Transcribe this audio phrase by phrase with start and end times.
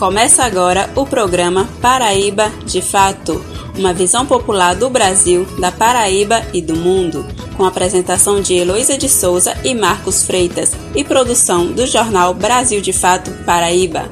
[0.00, 3.44] Começa agora o programa Paraíba de Fato,
[3.76, 9.10] uma visão popular do Brasil, da Paraíba e do mundo, com apresentação de Heloísa de
[9.10, 14.08] Souza e Marcos Freitas e produção do jornal Brasil de Fato Paraíba.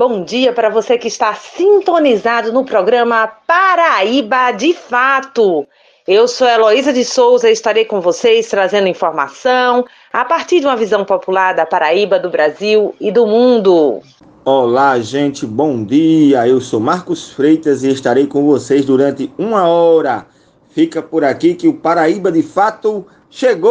[0.00, 5.66] Bom dia para você que está sintonizado no programa Paraíba de Fato.
[6.08, 10.74] Eu sou Heloísa de Souza e estarei com vocês trazendo informação a partir de uma
[10.74, 14.00] visão popular da Paraíba, do Brasil e do mundo.
[14.42, 16.48] Olá, gente, bom dia.
[16.48, 20.24] Eu sou Marcos Freitas e estarei com vocês durante uma hora.
[20.70, 23.70] Fica por aqui que o Paraíba de Fato chegou!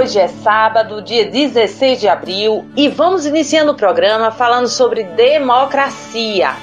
[0.00, 6.54] Hoje é sábado, dia 16 de abril, e vamos iniciando o programa falando sobre democracia.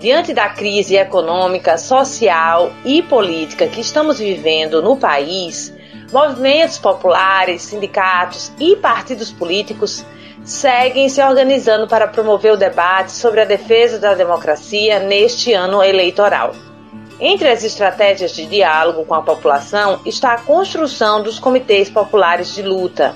[0.00, 5.74] Diante da crise econômica, social e política que estamos vivendo no país,
[6.10, 10.02] movimentos populares, sindicatos e partidos políticos
[10.42, 16.54] seguem se organizando para promover o debate sobre a defesa da democracia neste ano eleitoral.
[17.20, 22.62] Entre as estratégias de diálogo com a população está a construção dos comitês populares de
[22.62, 23.14] luta.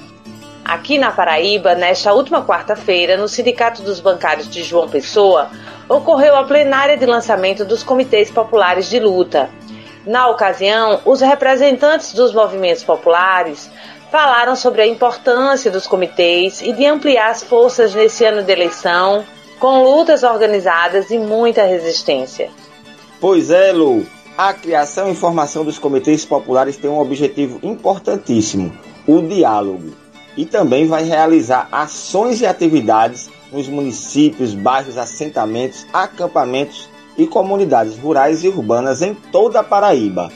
[0.65, 5.51] Aqui na Paraíba, nesta última quarta-feira, no Sindicato dos Bancários de João Pessoa,
[5.89, 9.51] ocorreu a plenária de lançamento dos comitês populares de luta.
[10.07, 13.69] Na ocasião, os representantes dos movimentos populares
[14.13, 19.25] falaram sobre a importância dos comitês e de ampliar as forças nesse ano de eleição,
[19.59, 22.49] com lutas organizadas e muita resistência.
[23.21, 24.07] Pois é, Lu.
[24.37, 28.73] A criação e formação dos comitês populares tem um objetivo importantíssimo:
[29.09, 29.91] o diálogo.
[30.37, 38.45] E também vai realizar ações e atividades nos municípios, bairros, assentamentos, acampamentos e comunidades rurais
[38.45, 40.31] e urbanas em toda a Paraíba.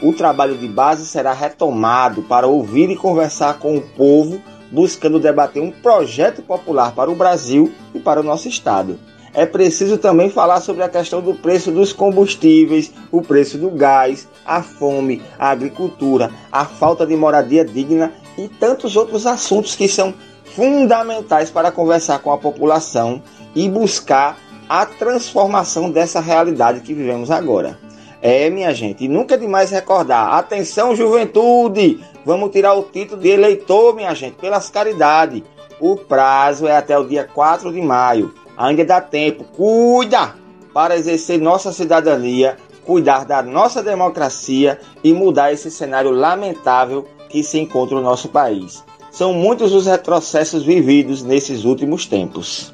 [0.00, 4.40] O trabalho de base será retomado para ouvir e conversar com o povo,
[4.70, 8.98] buscando debater um projeto popular para o Brasil e para o nosso estado
[9.34, 14.28] é preciso também falar sobre a questão do preço dos combustíveis, o preço do gás,
[14.44, 20.12] a fome, a agricultura, a falta de moradia digna e tantos outros assuntos que são
[20.44, 23.22] fundamentais para conversar com a população
[23.54, 24.36] e buscar
[24.68, 27.78] a transformação dessa realidade que vivemos agora.
[28.20, 30.34] É, minha gente, nunca é demais recordar.
[30.34, 32.00] Atenção, juventude!
[32.24, 35.42] Vamos tirar o título de eleitor, minha gente, pelas caridades.
[35.80, 38.32] O prazo é até o dia 4 de maio.
[38.62, 39.42] Ainda dá tempo.
[39.42, 40.36] Cuida
[40.72, 42.56] para exercer nossa cidadania,
[42.86, 48.84] cuidar da nossa democracia e mudar esse cenário lamentável que se encontra no nosso país.
[49.10, 52.72] São muitos os retrocessos vividos nesses últimos tempos.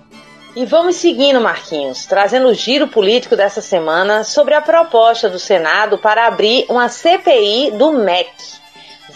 [0.55, 5.97] E vamos seguindo, Marquinhos, trazendo o giro político dessa semana sobre a proposta do Senado
[5.97, 8.58] para abrir uma CPI do MEC.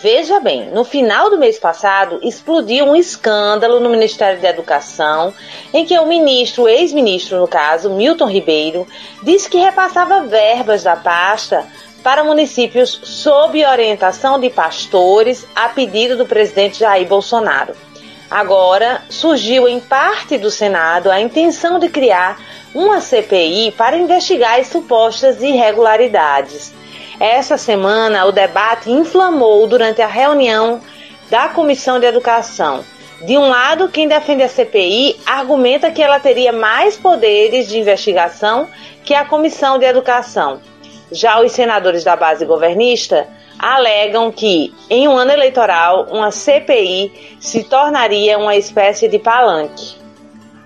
[0.03, 5.33] Veja bem, no final do mês passado explodiu um escândalo no Ministério da Educação,
[5.73, 8.85] em que o ministro, ex-ministro no caso, Milton Ribeiro,
[9.23, 11.65] disse que repassava verbas da pasta
[12.03, 17.73] para municípios sob orientação de pastores a pedido do presidente Jair Bolsonaro.
[18.29, 22.41] Agora, surgiu em parte do Senado a intenção de criar
[22.75, 26.82] uma CPI para investigar as supostas irregularidades.
[27.21, 30.81] Essa semana, o debate inflamou durante a reunião
[31.31, 32.85] da Comissão de Educação.
[33.25, 38.69] De um lado, quem defende a CPI argumenta que ela teria mais poderes de investigação
[39.05, 40.61] que a Comissão de Educação.
[41.13, 43.29] Já os senadores da base governista
[43.59, 49.95] alegam que, em um ano eleitoral, uma CPI se tornaria uma espécie de palanque.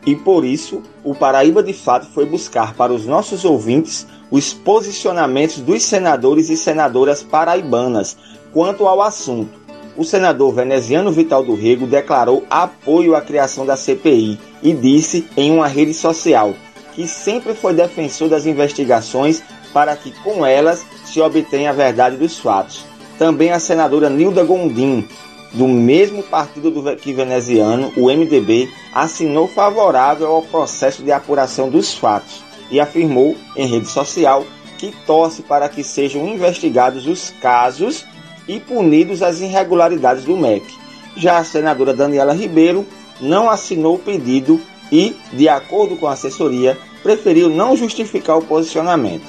[0.06, 5.58] E por isso, o Paraíba de Fato foi buscar para os nossos ouvintes os posicionamentos
[5.58, 8.16] dos senadores e senadoras paraibanas
[8.52, 9.66] quanto ao assunto.
[9.96, 15.50] O senador veneziano Vital do Rego declarou apoio à criação da CPI e disse em
[15.50, 16.54] uma rede social
[16.94, 19.42] que sempre foi defensor das investigações
[19.72, 22.84] para que com elas se obtenha a verdade dos fatos.
[23.18, 25.06] Também a senadora Nilda Gondim,
[25.52, 31.94] do mesmo partido do que veneziano, o MDB, assinou favorável ao processo de apuração dos
[31.94, 34.44] fatos e afirmou em rede social
[34.78, 38.04] que torce para que sejam investigados os casos
[38.46, 40.66] e punidos as irregularidades do MEC.
[41.16, 42.86] Já a senadora Daniela Ribeiro
[43.20, 44.60] não assinou o pedido
[44.92, 49.24] e, de acordo com a assessoria, preferiu não justificar o posicionamento.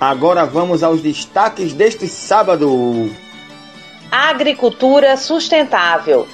[0.00, 3.10] Agora vamos aos destaques deste sábado.
[4.10, 6.26] Agricultura sustentável.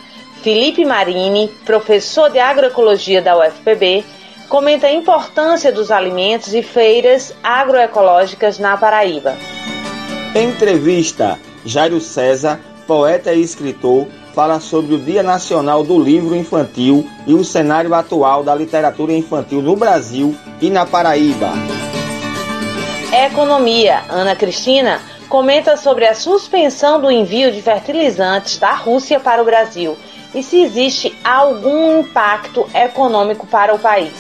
[0.43, 4.05] Felipe Marini, professor de agroecologia da UFPB,
[4.49, 9.37] comenta a importância dos alimentos e feiras agroecológicas na Paraíba.
[10.35, 17.35] Entrevista: Jairo César, poeta e escritor, fala sobre o Dia Nacional do Livro Infantil e
[17.35, 21.53] o cenário atual da literatura infantil no Brasil e na Paraíba.
[23.13, 24.05] Economia.
[24.09, 29.97] Ana Cristina comenta sobre a suspensão do envio de fertilizantes da Rússia para o Brasil
[30.35, 34.13] e se existe algum impacto econômico para o país.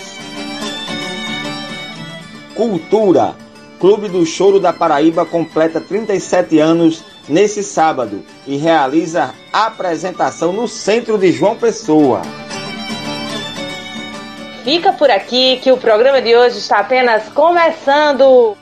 [2.55, 3.35] Cultura.
[3.81, 11.19] Clube do Choro da Paraíba completa 37 anos nesse sábado e realiza apresentação no centro
[11.19, 12.23] de João Pessoa.
[14.63, 18.57] Fica por aqui que o programa de hoje está apenas começando.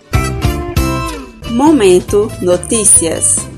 [1.58, 3.48] Momento Notícias.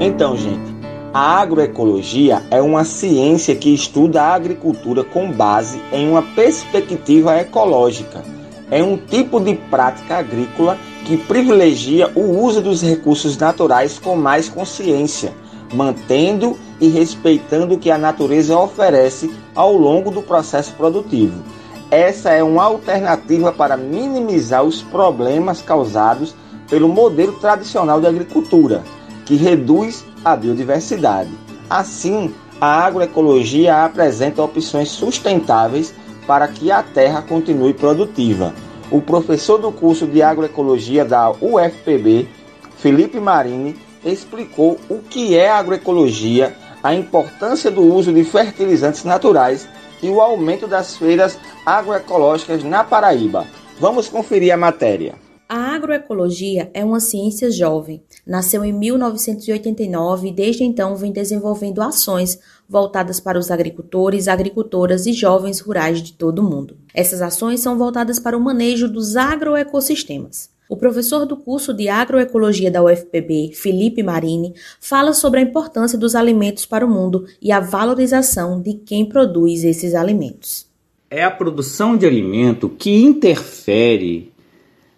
[0.00, 0.74] Então, gente,
[1.12, 8.24] a agroecologia é uma ciência que estuda a agricultura com base em uma perspectiva ecológica
[8.70, 14.48] é um tipo de prática agrícola que privilegia o uso dos recursos naturais com mais
[14.48, 15.34] consciência,
[15.74, 21.42] mantendo e respeitando o que a natureza oferece ao longo do processo produtivo.
[21.90, 26.34] Essa é uma alternativa para minimizar os problemas causados
[26.68, 28.82] pelo modelo tradicional de agricultura,
[29.24, 31.30] que reduz a biodiversidade.
[31.68, 35.94] Assim, a agroecologia apresenta opções sustentáveis
[36.26, 38.52] para que a terra continue produtiva.
[38.90, 42.28] O professor do curso de agroecologia da UFPB,
[42.76, 49.66] Felipe Marini, explicou o que é agroecologia, a importância do uso de fertilizantes naturais
[50.02, 53.46] e o aumento das feiras agroecológicas na Paraíba.
[53.78, 55.14] Vamos conferir a matéria.
[55.48, 58.02] A agroecologia é uma ciência jovem.
[58.26, 65.12] Nasceu em 1989 e desde então vem desenvolvendo ações voltadas para os agricultores, agricultoras e
[65.14, 66.76] jovens rurais de todo o mundo.
[66.92, 70.50] Essas ações são voltadas para o manejo dos agroecossistemas.
[70.68, 76.14] O professor do curso de agroecologia da UFPB, Felipe Marini, fala sobre a importância dos
[76.14, 80.66] alimentos para o mundo e a valorização de quem produz esses alimentos.
[81.10, 84.30] É a produção de alimento que interfere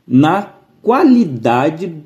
[0.04, 2.02] na qualidade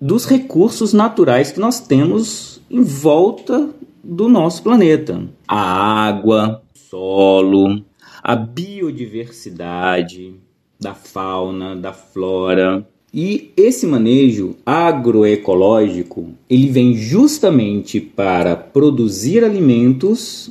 [0.00, 3.68] dos recursos naturais que nós temos em volta
[4.02, 5.28] do nosso planeta.
[5.46, 7.84] A água, o solo,
[8.22, 10.36] a biodiversidade
[10.80, 12.88] da fauna, da flora.
[13.16, 20.50] E esse manejo agroecológico, ele vem justamente para produzir alimentos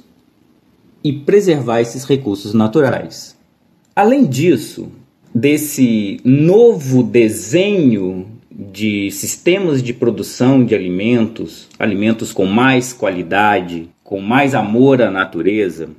[1.03, 3.37] e preservar esses recursos naturais.
[3.93, 4.89] Além disso,
[5.35, 14.55] desse novo desenho de sistemas de produção de alimentos, alimentos com mais qualidade, com mais
[14.55, 15.89] amor à natureza,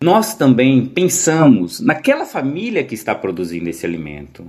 [0.00, 4.44] nós também pensamos naquela família que está produzindo esse alimento.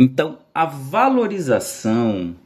[0.00, 2.36] Então, a valorização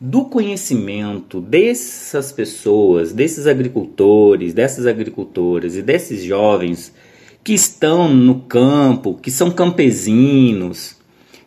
[0.00, 6.94] do conhecimento dessas pessoas, desses agricultores, dessas agricultoras e desses jovens
[7.42, 10.96] que estão no campo, que são campesinos,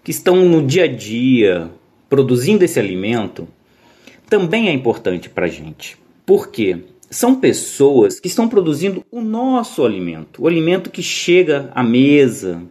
[0.04, 1.72] que estão no dia a dia
[2.10, 3.48] produzindo esse alimento,
[4.30, 5.98] também é importante para a gente.
[6.26, 6.80] Por quê?
[7.10, 12.62] são pessoas que estão produzindo o nosso alimento, o alimento que chega à mesa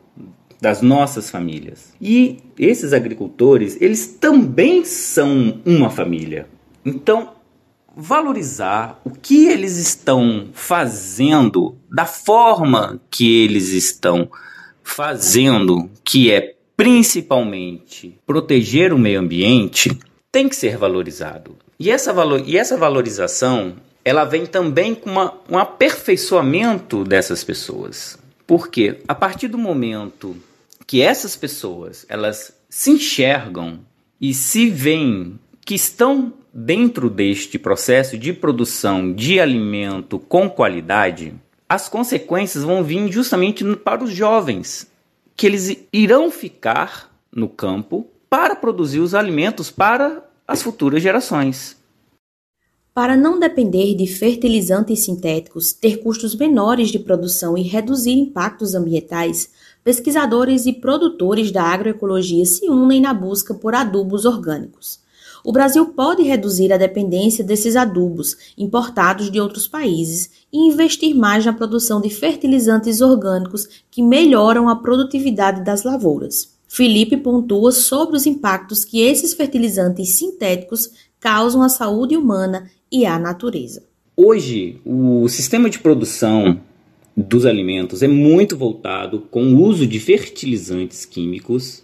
[0.61, 1.93] das nossas famílias.
[2.00, 6.49] E esses agricultores, eles também são uma família.
[6.85, 7.33] Então,
[7.97, 14.31] valorizar o que eles estão fazendo, da forma que eles estão
[14.83, 19.99] fazendo, que é principalmente proteger o meio ambiente,
[20.31, 21.57] tem que ser valorizado.
[21.79, 23.75] E essa, valor, e essa valorização
[24.05, 28.19] ela vem também com uma, um aperfeiçoamento dessas pessoas.
[28.47, 30.35] Porque a partir do momento
[30.88, 33.80] que essas pessoas elas se enxergam
[34.18, 41.35] e se veem que estão dentro deste processo de produção de alimento com qualidade,
[41.68, 44.90] as consequências vão vir justamente para os jovens,
[45.37, 51.76] que eles irão ficar no campo para produzir os alimentos para as futuras gerações.
[52.95, 59.50] Para não depender de fertilizantes sintéticos, ter custos menores de produção e reduzir impactos ambientais,
[59.88, 65.00] pesquisadores e produtores da agroecologia se unem na busca por adubos orgânicos.
[65.42, 71.47] O Brasil pode reduzir a dependência desses adubos importados de outros países e investir mais
[71.47, 76.50] na produção de fertilizantes orgânicos que melhoram a produtividade das lavouras.
[76.68, 83.18] Felipe pontua sobre os impactos que esses fertilizantes sintéticos causam à saúde humana e à
[83.18, 83.83] natureza.
[84.14, 86.61] Hoje, o sistema de produção
[87.22, 91.82] dos alimentos é muito voltado com o uso de fertilizantes químicos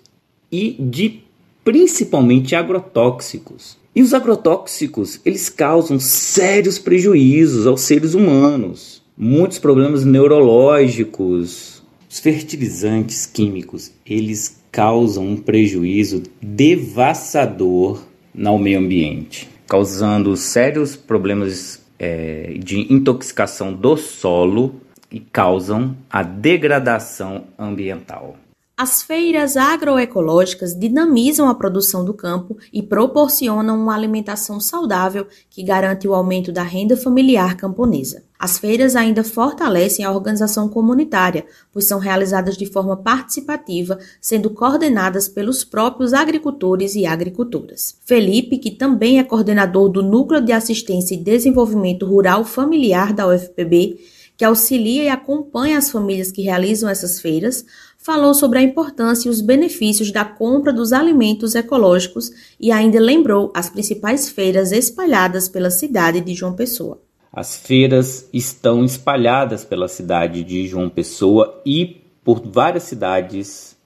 [0.51, 1.21] e de
[1.65, 3.77] principalmente agrotóxicos.
[3.95, 11.83] E os agrotóxicos, eles causam sérios prejuízos aos seres humanos, muitos problemas neurológicos.
[12.11, 18.03] Os fertilizantes químicos, eles causam um prejuízo devastador
[18.35, 24.81] no meio ambiente causando sérios problemas é, de intoxicação do solo
[25.11, 28.37] e causam a degradação ambiental.
[28.77, 36.09] As feiras agroecológicas dinamizam a produção do campo e proporcionam uma alimentação saudável que garante
[36.09, 38.25] o aumento da renda familiar camponesa.
[38.37, 45.29] As feiras ainda fortalecem a organização comunitária, pois são realizadas de forma participativa, sendo coordenadas
[45.29, 47.97] pelos próprios agricultores e agricultoras.
[48.05, 54.01] Felipe, que também é coordenador do Núcleo de Assistência e Desenvolvimento Rural Familiar da UFPB,
[54.37, 57.65] que auxilia e acompanha as famílias que realizam essas feiras,
[57.99, 63.53] falou sobre a importância e os benefícios da compra dos alimentos ecológicos e ainda lembrou
[63.55, 67.01] as principais feiras espalhadas pela cidade de João Pessoa.
[67.33, 73.77] As feiras estão espalhadas pela cidade de João Pessoa e por várias cidades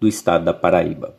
[0.00, 1.14] do estado da Paraíba.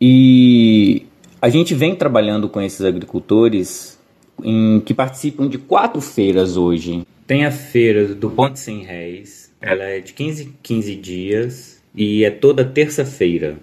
[0.00, 1.06] E
[1.40, 3.98] a gente vem trabalhando com esses agricultores
[4.42, 7.06] em, que participam de quatro feiras hoje.
[7.28, 12.30] Tem a feira do Ponte Sem Réis, ela é de 15 15 dias e é
[12.30, 13.58] toda terça-feira.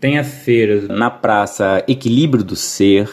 [0.00, 3.08] Tem a feira na Praça Equilíbrio do Ser,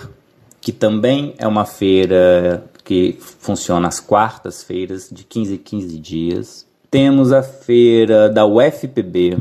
[0.60, 6.68] que também é uma feira que funciona às quartas-feiras, de 15 em 15 dias.
[6.90, 9.38] Temos a feira da UFPB,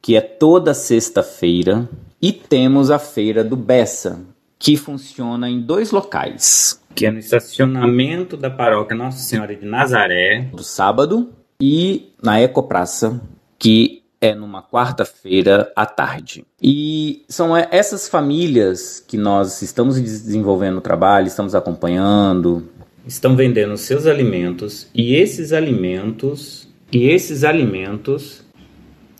[0.00, 1.88] que é toda sexta-feira.
[2.20, 4.20] E temos a feira do Bessa,
[4.60, 10.48] que funciona em dois locais, que é no estacionamento da paróquia Nossa Senhora de Nazaré,
[10.52, 11.30] do sábado,
[11.60, 13.20] e na Ecopraça,
[13.58, 16.44] que é numa quarta-feira à tarde.
[16.62, 22.68] E são essas famílias que nós estamos desenvolvendo o trabalho, estamos acompanhando,
[23.06, 28.44] estão vendendo seus alimentos e esses alimentos e esses alimentos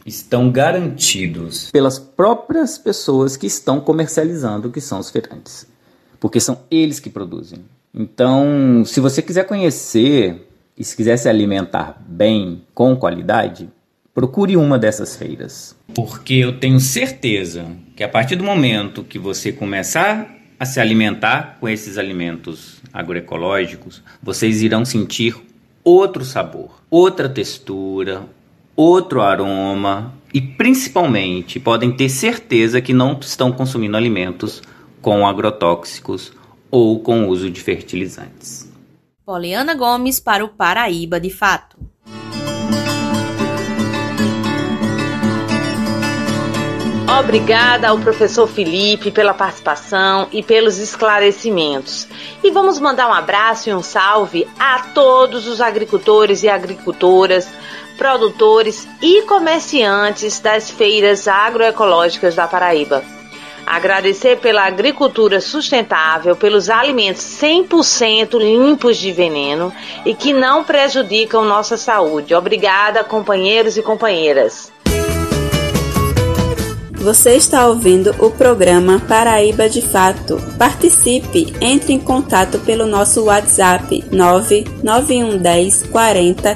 [0.05, 5.67] estão garantidos pelas próprias pessoas que estão comercializando, que são os feirantes,
[6.23, 7.59] porque são eles que produzem.
[7.93, 10.49] Então, se você quiser conhecer
[10.79, 13.69] e se quiser se alimentar bem, com qualidade,
[14.15, 15.77] procure uma dessas feiras.
[15.93, 21.57] Porque eu tenho certeza que a partir do momento que você começar a se alimentar
[21.59, 25.35] com esses alimentos agroecológicos, vocês irão sentir
[25.83, 28.23] outro sabor, outra textura,
[28.77, 34.63] outro aroma e principalmente podem ter certeza que não estão consumindo alimentos
[35.03, 36.33] com agrotóxicos
[36.71, 38.71] ou com uso de fertilizantes.
[39.27, 41.77] Poliana Gomes para o Paraíba de Fato.
[47.21, 52.09] Obrigada ao professor Felipe pela participação e pelos esclarecimentos.
[52.43, 57.47] E vamos mandar um abraço e um salve a todos os agricultores e agricultoras,
[57.99, 63.05] produtores e comerciantes das feiras agroecológicas da Paraíba.
[63.67, 69.73] Agradecer pela agricultura sustentável, pelos alimentos 100% limpos de veneno
[70.05, 72.35] e que não prejudicam nossa saúde.
[72.35, 74.73] Obrigada, companheiros e companheiras.
[77.03, 80.41] Você está ouvindo o programa Paraíba de Fato.
[80.57, 86.55] Participe, entre em contato pelo nosso WhatsApp 99110 40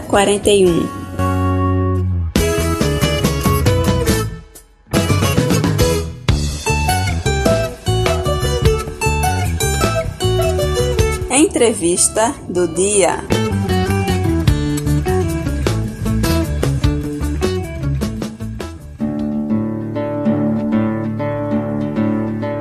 [11.57, 13.25] Entrevista do dia.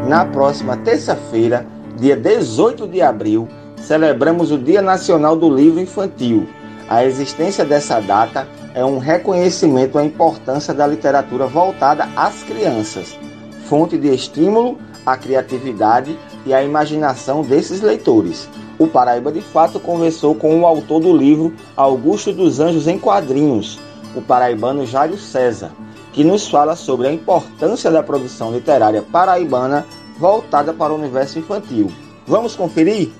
[0.07, 6.47] Na próxima terça-feira, dia 18 de abril, celebramos o Dia Nacional do Livro Infantil.
[6.87, 13.19] A existência dessa data é um reconhecimento à importância da literatura voltada às crianças,
[13.67, 18.47] fonte de estímulo à criatividade e à imaginação desses leitores.
[18.77, 23.79] O Paraíba de Fato conversou com o autor do livro Augusto dos Anjos em Quadrinhos,
[24.13, 25.71] o paraibano Jairo César,
[26.11, 29.85] que nos fala sobre a importância da produção literária paraibana
[30.19, 31.89] voltada para o universo infantil.
[32.27, 33.11] Vamos conferir?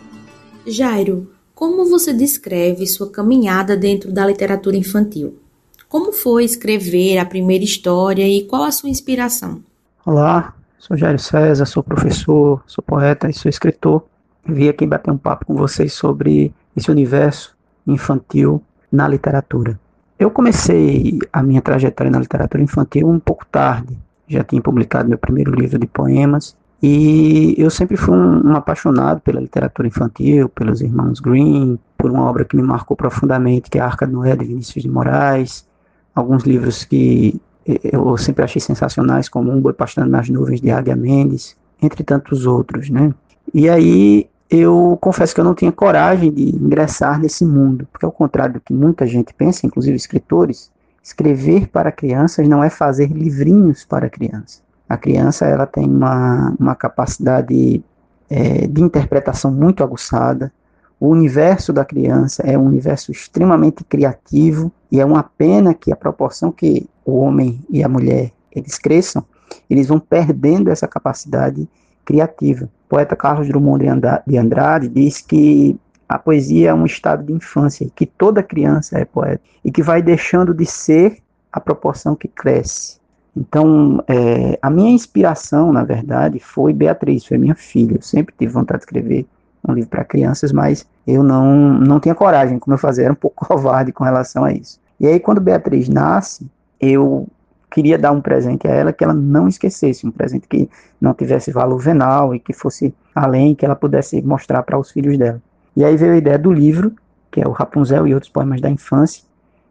[0.68, 5.40] Jairo, como você descreve sua caminhada dentro da literatura infantil?
[5.88, 9.62] Como foi escrever a primeira história e qual a sua inspiração?
[10.06, 14.04] Olá, sou Jairo César, sou professor, sou poeta e sou escritor.
[14.48, 17.56] Vim aqui bater um papo com vocês sobre esse universo
[17.88, 18.62] infantil
[18.92, 19.80] na literatura.
[20.18, 23.98] Eu comecei a minha trajetória na literatura infantil um pouco tarde.
[24.28, 29.20] Já tinha publicado meu primeiro livro de poemas e eu sempre fui um, um, apaixonado
[29.22, 33.82] pela literatura infantil, pelos irmãos Green, por uma obra que me marcou profundamente, que é
[33.82, 35.68] a Arca de Noé, de Vinícius de Moraes,
[36.14, 40.96] alguns livros que eu sempre achei sensacionais, como Um Boi Pastando nas Nuvens, de Águia
[40.96, 43.12] Mendes, entre tantos outros, né?
[43.54, 48.12] E aí eu confesso que eu não tinha coragem de ingressar nesse mundo, porque ao
[48.12, 50.72] contrário do que muita gente pensa, inclusive escritores,
[51.04, 54.64] escrever para crianças não é fazer livrinhos para crianças.
[54.88, 57.84] A criança ela tem uma, uma capacidade
[58.30, 60.52] é, de interpretação muito aguçada.
[61.00, 65.96] O universo da criança é um universo extremamente criativo e é uma pena que a
[65.96, 69.24] proporção que o homem e a mulher eles cresçam,
[69.70, 71.68] eles vão perdendo essa capacidade
[72.04, 72.70] criativa.
[72.86, 73.84] O poeta Carlos Drummond
[74.28, 79.06] de Andrade diz que a poesia é um estado de infância, que toda criança é
[79.06, 81.18] poeta e que vai deixando de ser
[81.52, 83.00] a proporção que cresce.
[83.36, 87.96] Então, é, a minha inspiração, na verdade, foi Beatriz, foi minha filha.
[87.96, 89.26] Eu sempre tive vontade de escrever
[89.68, 93.18] um livro para crianças, mas eu não, não tinha coragem, como eu fazia, era um
[93.18, 94.80] pouco covarde com relação a isso.
[95.00, 96.48] E aí, quando Beatriz nasce,
[96.80, 97.28] eu
[97.76, 101.52] queria dar um presente a ela que ela não esquecesse, um presente que não tivesse
[101.52, 105.42] valor venal e que fosse além, que ela pudesse mostrar para os filhos dela.
[105.76, 106.94] E aí veio a ideia do livro,
[107.30, 109.24] que é o Rapunzel e outros poemas da infância,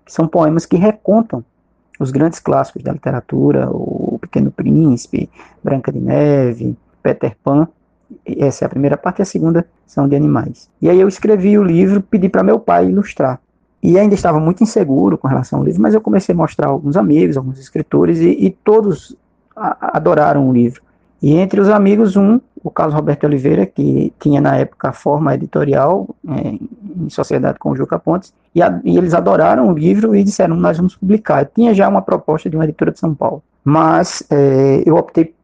[0.05, 1.43] que são poemas que recontam
[1.99, 5.31] os grandes clássicos da literatura, o Pequeno Príncipe,
[5.63, 7.67] Branca de Neve, Peter Pan.
[8.27, 10.69] Essa é a primeira parte, e a segunda são de animais.
[10.83, 13.41] E aí eu escrevi o livro, pedi para meu pai ilustrar.
[13.85, 16.97] E ainda estava muito inseguro com relação ao livro, mas eu comecei a mostrar alguns
[16.97, 19.15] amigos, alguns escritores, e, e todos
[19.55, 20.81] a, adoraram o livro.
[21.21, 25.35] E entre os amigos, um, o Carlos Roberto Oliveira, que tinha na época a forma
[25.35, 30.17] editorial é, em sociedade com o Juca Pontes, e, a, e, eles adoraram o livro
[30.17, 31.43] e disseram, nós vamos publicar.
[31.43, 35.35] Eu tinha já uma proposta de uma editora de São Paulo, mas é, eu optei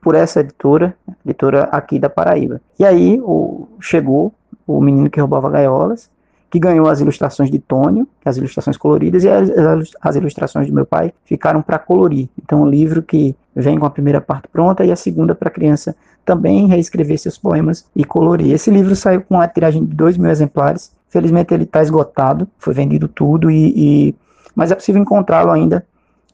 [0.00, 0.94] por essa editora,
[1.26, 2.60] editora aqui da Paraíba.
[2.78, 4.32] E aí o, chegou
[4.64, 6.08] o menino que roubava gaiolas,
[6.50, 9.50] que ganhou as ilustrações de Tônio, as ilustrações coloridas, e as,
[10.00, 12.28] as ilustrações do meu pai ficaram para colorir.
[12.42, 15.52] Então, um livro que vem com a primeira parte pronta e a segunda para a
[15.52, 18.52] criança também reescrever seus poemas e colorir.
[18.52, 20.92] Esse livro saiu com uma tiragem de 2 mil exemplares.
[21.08, 24.14] Felizmente, ele está esgotado, foi vendido tudo, e, e...
[24.54, 25.84] mas é possível encontrá-lo ainda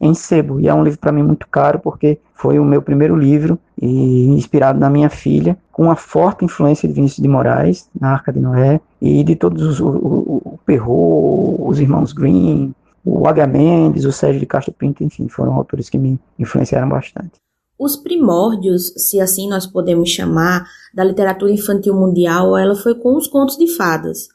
[0.04, 0.60] em sebo.
[0.60, 4.26] E é um livro para mim muito caro, porque foi o meu primeiro livro, e
[4.26, 8.38] inspirado na minha filha, com uma forte influência de Vinícius de Moraes, na Arca de
[8.38, 13.46] Noé, e de todos os, o, o, o Perrault, os irmãos Green, o H.
[13.46, 17.32] Mendes, o Sérgio de Castro Pinto, enfim, foram autores que me influenciaram bastante.
[17.78, 20.64] Os primórdios, se assim nós podemos chamar,
[20.94, 24.28] da literatura infantil mundial, ela foi com os contos de fadas.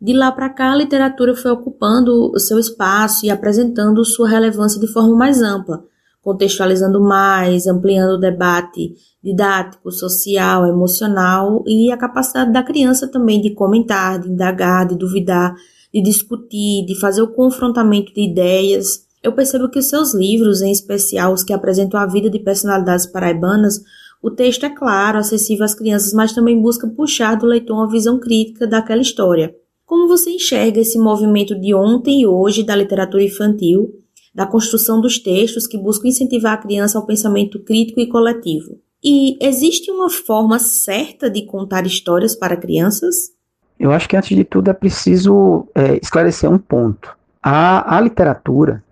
[0.00, 4.80] De lá para cá, a literatura foi ocupando o seu espaço e apresentando sua relevância
[4.80, 5.84] de forma mais ampla,
[6.22, 13.50] contextualizando mais, ampliando o debate didático, social, emocional e a capacidade da criança também de
[13.50, 15.54] comentar, de indagar, de duvidar,
[15.92, 19.06] de discutir, de fazer o confrontamento de ideias.
[19.22, 23.04] Eu percebo que os seus livros, em especial os que apresentam a vida de personalidades
[23.04, 23.82] paraibanas,
[24.22, 28.18] O texto é claro, acessível às crianças, mas também busca puxar do leitor uma visão
[28.18, 29.54] crítica daquela história.
[29.90, 33.92] Como você enxerga esse movimento de ontem e hoje da literatura infantil,
[34.32, 38.78] da construção dos textos que buscam incentivar a criança ao pensamento crítico e coletivo?
[39.02, 43.32] E existe uma forma certa de contar histórias para crianças?
[43.80, 47.16] Eu acho que antes de tudo é preciso é, esclarecer um ponto.
[47.42, 48.84] A, a literatura,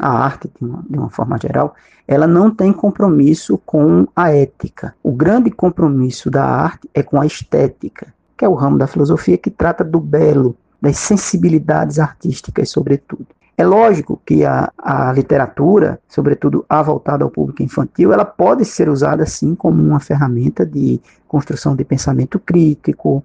[0.00, 1.74] a arte de uma, de uma, forma geral,
[2.06, 4.94] ela não tem compromisso com a ética.
[5.02, 9.36] O grande compromisso da arte é com a estética, que é o ramo da filosofia
[9.36, 13.26] que trata do belo, das sensibilidades artísticas, sobretudo.
[13.56, 18.88] É lógico que a, a literatura, sobretudo a voltada ao público infantil, ela pode ser
[18.88, 23.24] usada sim como uma ferramenta de construção de pensamento crítico,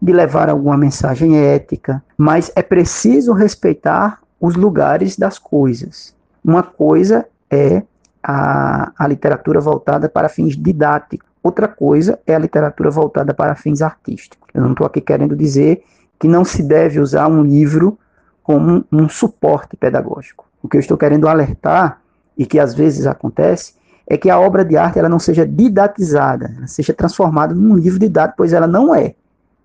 [0.00, 6.14] de levar alguma mensagem ética, mas é preciso respeitar os lugares das coisas.
[6.42, 7.82] Uma coisa é
[8.22, 13.80] a, a literatura voltada para fins didáticos, outra coisa é a literatura voltada para fins
[13.80, 14.48] artísticos.
[14.52, 15.82] Eu não estou aqui querendo dizer
[16.18, 17.98] que não se deve usar um livro
[18.42, 20.46] como um, um suporte pedagógico.
[20.62, 22.00] O que eu estou querendo alertar,
[22.36, 23.74] e que às vezes acontece,
[24.06, 27.98] é que a obra de arte ela não seja didatizada, ela seja transformada num livro
[27.98, 29.14] didático, pois ela não é,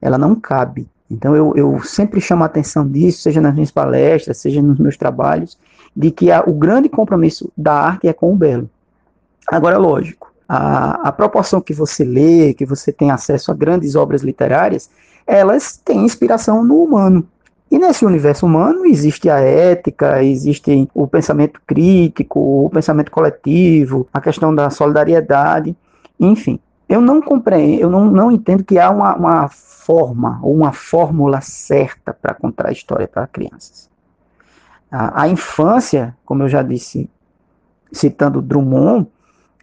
[0.02, 0.88] ela não cabe.
[1.10, 4.98] Então eu, eu sempre chamo a atenção disso, seja nas minhas palestras, seja nos meus
[4.98, 5.58] trabalhos,
[5.96, 8.70] de que a, o grande compromisso da arte é com o belo.
[9.48, 14.22] Agora, lógico, a, a proporção que você lê, que você tem acesso a grandes obras
[14.22, 14.90] literárias,
[15.26, 17.26] elas têm inspiração no humano.
[17.72, 24.20] E nesse universo humano existe a ética, existe o pensamento crítico, o pensamento coletivo, a
[24.20, 25.74] questão da solidariedade,
[26.20, 26.60] enfim.
[26.90, 31.40] Eu não compreendo, eu não, não entendo que há uma, uma forma ou uma fórmula
[31.40, 33.90] certa para contar a história para crianças.
[34.92, 37.10] A, a infância, como eu já disse,
[37.94, 39.08] citando Drummond,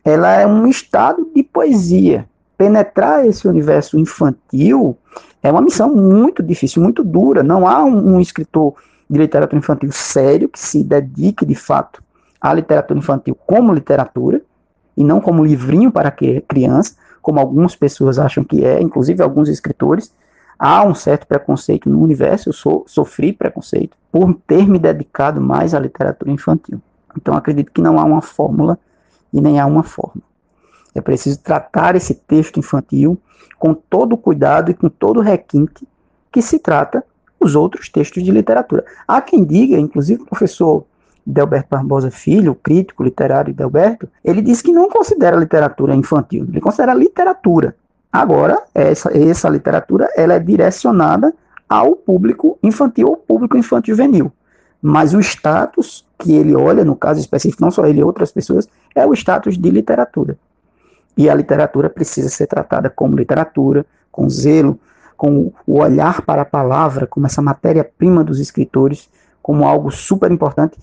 [0.05, 2.27] ela é um estado de poesia.
[2.57, 4.97] Penetrar esse universo infantil
[5.43, 7.43] é uma missão muito difícil, muito dura.
[7.43, 8.75] Não há um, um escritor
[9.09, 12.03] de literatura infantil sério que se dedique de fato
[12.41, 14.43] à literatura infantil como literatura
[14.97, 20.13] e não como livrinho para criança, como algumas pessoas acham que é, inclusive alguns escritores.
[20.59, 25.73] Há um certo preconceito no universo, eu so, sofri preconceito por ter me dedicado mais
[25.73, 26.81] à literatura infantil.
[27.17, 28.77] Então acredito que não há uma fórmula
[29.33, 30.23] e nem há uma forma.
[30.95, 33.19] É preciso tratar esse texto infantil
[33.59, 35.87] com todo o cuidado e com todo o requinte
[36.31, 37.05] que se trata
[37.41, 38.85] os outros textos de literatura.
[39.07, 40.85] Há quem diga, inclusive o professor
[41.25, 46.95] Delberto Barbosa Filho, crítico literário Delberto, ele diz que não considera literatura infantil, ele considera
[46.95, 47.77] literatura.
[48.11, 51.35] Agora, essa, essa literatura ela é direcionada
[51.69, 54.33] ao público infantil ou público infantil juvenil.
[54.81, 59.07] Mas o status que ele olha, no caso específico, não só ele, outras pessoas, é
[59.07, 60.39] o status de literatura.
[61.17, 64.79] E a literatura precisa ser tratada como literatura, com zelo,
[65.17, 69.09] com o olhar para a palavra, como essa matéria-prima dos escritores,
[69.43, 70.79] como algo super importante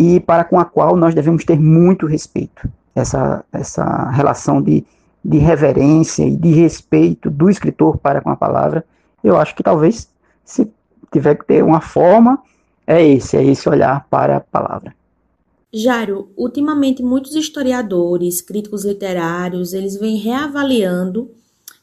[0.00, 2.66] e para com a qual nós devemos ter muito respeito.
[2.94, 4.82] Essa, essa relação de,
[5.22, 8.82] de reverência e de respeito do escritor para com a palavra,
[9.22, 10.08] eu acho que talvez,
[10.42, 10.72] se
[11.12, 12.38] tiver que ter uma forma,
[12.86, 14.94] é esse, é esse olhar para a palavra.
[15.72, 21.30] Jairo, ultimamente muitos historiadores, críticos literários, eles vêm reavaliando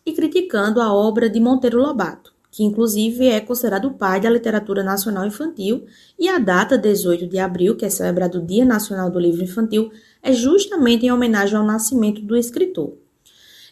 [0.06, 4.84] e criticando a obra de Monteiro Lobato, que inclusive é considerado o pai da literatura
[4.84, 5.86] nacional infantil,
[6.20, 9.90] e a data 18 de abril, que é celebrado o Dia Nacional do Livro Infantil,
[10.22, 12.92] é justamente em homenagem ao nascimento do escritor.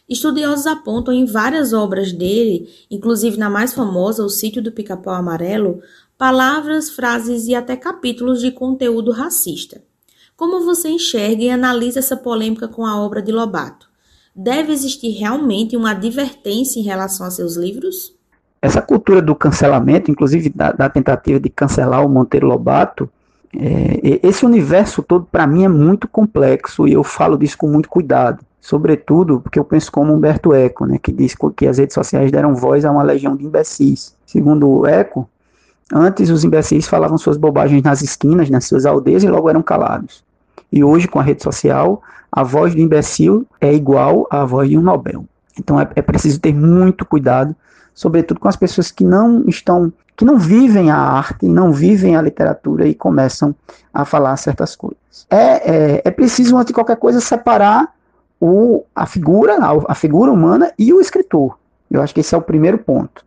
[0.08, 5.82] Estudiosos apontam em várias obras dele, inclusive na mais famosa, O Sítio do Pica-Pau Amarelo,
[6.16, 9.84] palavras, frases e até capítulos de conteúdo racista.
[10.36, 13.88] Como você enxerga e analisa essa polêmica com a obra de Lobato?
[14.34, 18.14] Deve existir realmente uma advertência em relação a seus livros?
[18.60, 23.08] Essa cultura do cancelamento, inclusive da, da tentativa de cancelar o Monteiro Lobato,
[23.56, 27.88] é, esse universo todo para mim é muito complexo e eu falo disso com muito
[27.88, 28.44] cuidado.
[28.60, 32.54] Sobretudo porque eu penso como Humberto Eco, né, que diz que as redes sociais deram
[32.54, 34.14] voz a uma legião de imbecis.
[34.26, 35.26] Segundo o Eco,
[35.90, 40.25] antes os imbecis falavam suas bobagens nas esquinas, nas suas aldeias e logo eram calados.
[40.72, 44.76] E hoje, com a rede social, a voz do imbecil é igual à voz de
[44.76, 45.24] um Nobel.
[45.58, 47.54] Então é, é preciso ter muito cuidado,
[47.94, 52.22] sobretudo com as pessoas que não estão, que não vivem a arte, não vivem a
[52.22, 53.54] literatura e começam
[53.92, 54.98] a falar certas coisas.
[55.30, 57.94] É, é, é preciso, antes de qualquer coisa, separar
[58.40, 61.58] o, a figura, a, a figura humana e o escritor.
[61.90, 63.24] Eu acho que esse é o primeiro ponto.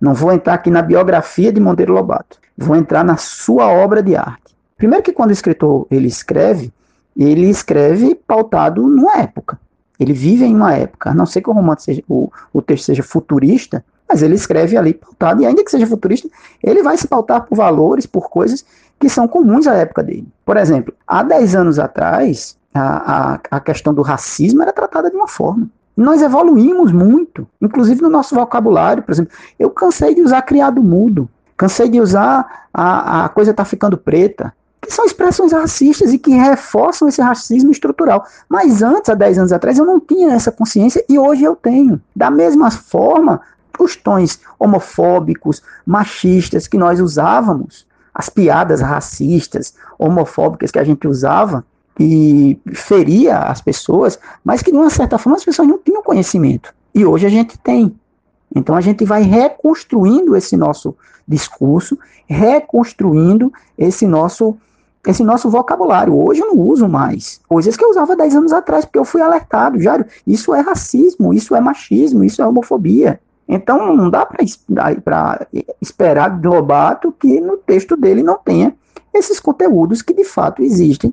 [0.00, 2.38] Não vou entrar aqui na biografia de Monteiro Lobato.
[2.56, 4.54] Vou entrar na sua obra de arte.
[4.76, 6.72] Primeiro que quando o escritor ele escreve,
[7.16, 9.58] ele escreve pautado numa época.
[9.98, 12.86] Ele vive em uma época, a não ser que o romance seja, o, o texto
[12.86, 16.28] seja futurista, mas ele escreve ali pautado, e ainda que seja futurista,
[16.62, 18.64] ele vai se pautar por valores, por coisas
[18.98, 20.28] que são comuns à época dele.
[20.44, 25.16] Por exemplo, há 10 anos atrás, a, a, a questão do racismo era tratada de
[25.16, 25.68] uma forma.
[25.96, 29.32] Nós evoluímos muito, inclusive no nosso vocabulário, por exemplo.
[29.58, 34.54] Eu cansei de usar criado mudo, cansei de usar a, a coisa está ficando preta,
[34.82, 38.26] que são expressões racistas e que reforçam esse racismo estrutural.
[38.48, 42.02] Mas antes, há 10 anos atrás, eu não tinha essa consciência e hoje eu tenho.
[42.14, 43.40] Da mesma forma,
[43.78, 51.64] os tons homofóbicos, machistas que nós usávamos, as piadas racistas, homofóbicas que a gente usava,
[51.98, 56.74] e feria as pessoas, mas que de uma certa forma as pessoas não tinham conhecimento.
[56.94, 57.94] E hoje a gente tem.
[58.54, 64.56] Então a gente vai reconstruindo esse nosso discurso, reconstruindo esse nosso
[65.06, 66.16] esse nosso vocabulário.
[66.16, 69.20] Hoje eu não uso mais coisas que eu usava 10 anos atrás, porque eu fui
[69.20, 73.20] alertado, já isso é racismo, isso é machismo, isso é homofobia.
[73.48, 74.44] Então não dá para
[75.80, 78.74] esperar de Lobato que no texto dele não tenha
[79.12, 81.12] esses conteúdos que de fato existem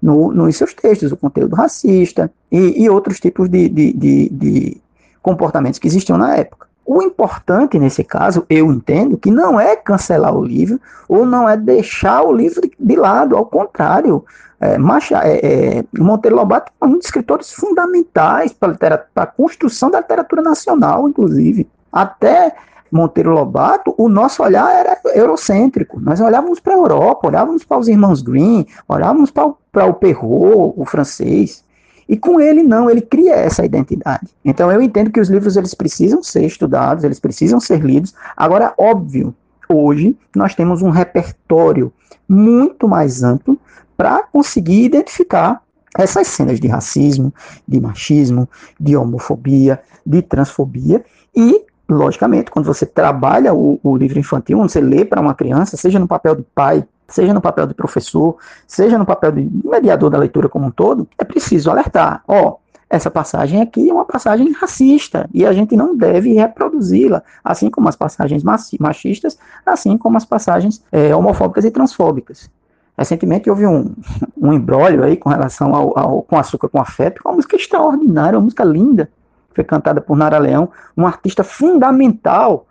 [0.00, 4.80] no, nos seus textos, o conteúdo racista e, e outros tipos de, de, de, de
[5.22, 6.69] comportamentos que existiam na época.
[6.92, 11.56] O importante nesse caso, eu entendo, que não é cancelar o livro ou não é
[11.56, 14.24] deixar o livro de lado, ao contrário.
[14.58, 20.00] É, Macha, é, é, Monteiro Lobato é um dos escritores fundamentais para a construção da
[20.00, 21.68] literatura nacional, inclusive.
[21.92, 22.56] Até
[22.90, 26.00] Monteiro Lobato, o nosso olhar era eurocêntrico.
[26.00, 30.84] Nós olhávamos para a Europa, olhávamos para os irmãos Green, olhávamos para o Perrault, o
[30.84, 31.62] francês.
[32.10, 34.26] E com ele não, ele cria essa identidade.
[34.44, 38.12] Então eu entendo que os livros eles precisam ser estudados, eles precisam ser lidos.
[38.36, 39.32] Agora, óbvio,
[39.68, 41.92] hoje nós temos um repertório
[42.28, 43.56] muito mais amplo
[43.96, 45.62] para conseguir identificar
[45.96, 47.32] essas cenas de racismo,
[47.66, 48.48] de machismo,
[48.80, 54.80] de homofobia, de transfobia e logicamente, quando você trabalha o, o livro infantil, quando você
[54.80, 58.96] lê para uma criança, seja no papel de pai, seja no papel de professor, seja
[58.96, 62.22] no papel de mediador da leitura como um todo, é preciso alertar.
[62.26, 62.56] Ó,
[62.88, 67.88] essa passagem aqui é uma passagem racista e a gente não deve reproduzi-la, assim como
[67.88, 72.50] as passagens machistas, assim como as passagens é, homofóbicas e transfóbicas.
[72.98, 73.94] Recentemente houve um,
[74.36, 78.44] um embrólio aí com relação ao, ao Com Açúcar com Afeto, uma música extraordinária, uma
[78.44, 79.08] música linda,
[79.54, 82.66] foi cantada por Nara Leão, um artista fundamental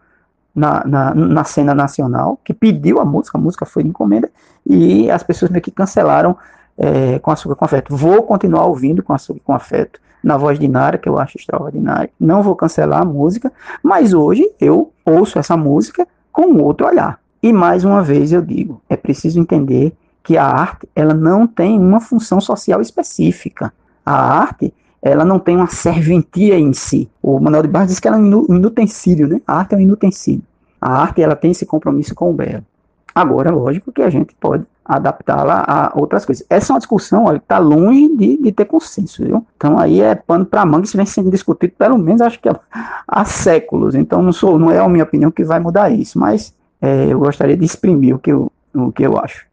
[0.55, 4.29] na, na, na, cena nacional, que pediu a música, a música foi de encomenda,
[4.65, 6.35] e as pessoas meio que cancelaram
[6.77, 7.95] é, com açúcar com afeto.
[7.95, 12.09] Vou continuar ouvindo com açúcar com afeto, na voz de Nara, que eu acho extraordinária.
[12.19, 17.19] Não vou cancelar a música, mas hoje eu ouço essa música com outro olhar.
[17.41, 21.79] E mais uma vez eu digo, é preciso entender que a arte ela não tem
[21.79, 23.73] uma função social específica.
[24.05, 27.09] A arte ela não tem uma serventia em si.
[27.21, 29.41] O Manuel de Barros diz que ela é um inutensílio, né?
[29.47, 30.43] A arte é um inutensílio.
[30.81, 32.65] A arte ela tem esse compromisso com o belo.
[33.13, 36.45] Agora, lógico que a gente pode adaptá-la a outras coisas.
[36.49, 39.45] Essa é uma discussão, olha, está longe de, de, ter consenso, viu?
[39.55, 42.59] Então aí é pano para manga, isso vem sendo discutido pelo menos acho que há,
[43.07, 43.93] há, séculos.
[43.93, 47.19] Então não sou, não é a minha opinião que vai mudar isso, mas é, eu
[47.19, 49.45] gostaria de exprimir o que eu, o que eu acho.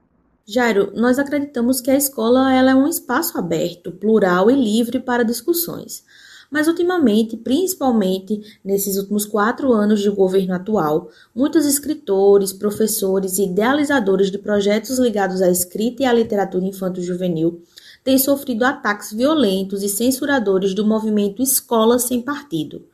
[0.48, 5.24] Jairo, nós acreditamos que a escola ela é um espaço aberto, plural e livre para
[5.24, 6.04] discussões.
[6.48, 14.30] Mas ultimamente, principalmente nesses últimos quatro anos de governo atual, muitos escritores, professores e idealizadores
[14.30, 17.62] de projetos ligados à escrita e à literatura infanto-juvenil
[18.04, 22.86] têm sofrido ataques violentos e censuradores do movimento Escola Sem Partido.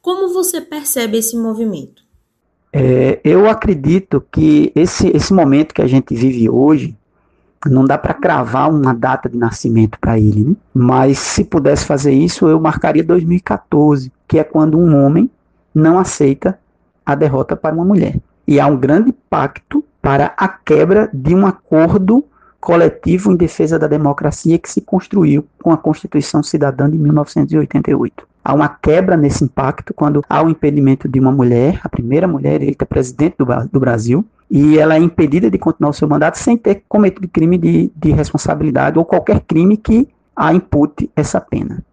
[0.00, 2.04] Como você percebe esse movimento?
[2.72, 6.96] É, eu acredito que esse, esse momento que a gente vive hoje,
[7.68, 10.56] não dá para cravar uma data de nascimento para ele, né?
[10.72, 15.30] mas se pudesse fazer isso, eu marcaria 2014, que é quando um homem
[15.74, 16.58] não aceita
[17.04, 18.16] a derrota para uma mulher.
[18.46, 22.24] E há um grande pacto para a quebra de um acordo
[22.58, 28.28] coletivo em defesa da democracia que se construiu com a Constituição Cidadã de 1988.
[28.42, 32.60] Há uma quebra nesse impacto quando há o impedimento de uma mulher, a primeira mulher
[32.60, 36.56] eleita presidente do, do Brasil, e ela é impedida de continuar o seu mandato sem
[36.56, 41.84] ter cometido crime de, de responsabilidade ou qualquer crime que a impute essa pena.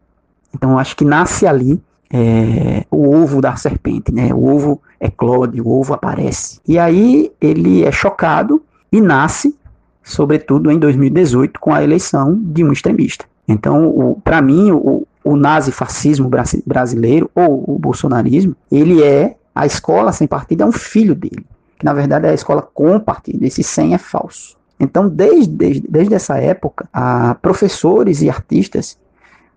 [0.53, 1.79] Então, acho que nasce ali
[2.11, 4.33] é, o ovo da serpente, né?
[4.33, 6.59] O ovo eclode, o ovo aparece.
[6.67, 9.55] E aí ele é chocado e nasce,
[10.03, 13.25] sobretudo em 2018, com a eleição de um extremista.
[13.47, 16.29] Então, para mim, o, o nazifascismo
[16.65, 21.45] brasileiro ou o bolsonarismo, ele é a escola sem partido é um filho dele
[21.77, 23.43] que na verdade é a escola com partido.
[23.43, 24.57] Esse sem é falso.
[24.79, 28.97] Então, desde, desde, desde essa época, a professores e artistas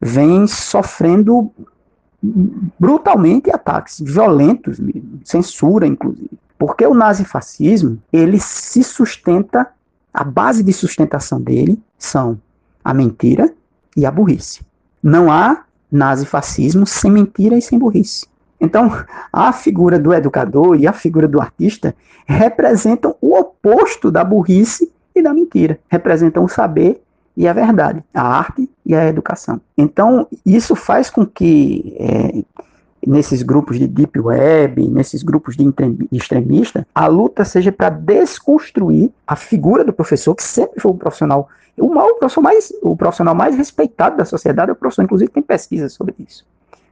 [0.00, 1.50] vem sofrendo
[2.78, 6.30] brutalmente ataques violentos mesmo, censura inclusive.
[6.58, 9.66] Porque o nazifascismo, ele se sustenta,
[10.12, 12.38] a base de sustentação dele são
[12.84, 13.52] a mentira
[13.96, 14.60] e a burrice.
[15.02, 18.26] Não há nazifascismo sem mentira e sem burrice.
[18.60, 18.92] Então,
[19.32, 21.94] a figura do educador e a figura do artista
[22.26, 25.78] representam o oposto da burrice e da mentira.
[25.88, 27.02] Representam o saber
[27.36, 29.60] e a verdade, a arte e a educação.
[29.78, 32.42] Então, isso faz com que é,
[33.06, 35.64] nesses grupos de deep web, nesses grupos de
[36.12, 41.48] extremista, a luta seja para desconstruir a figura do professor, que sempre foi um profissional,
[41.78, 45.42] o, o, profissional mais, o profissional mais respeitado da sociedade é o professor, inclusive tem
[45.42, 46.44] pesquisa sobre isso.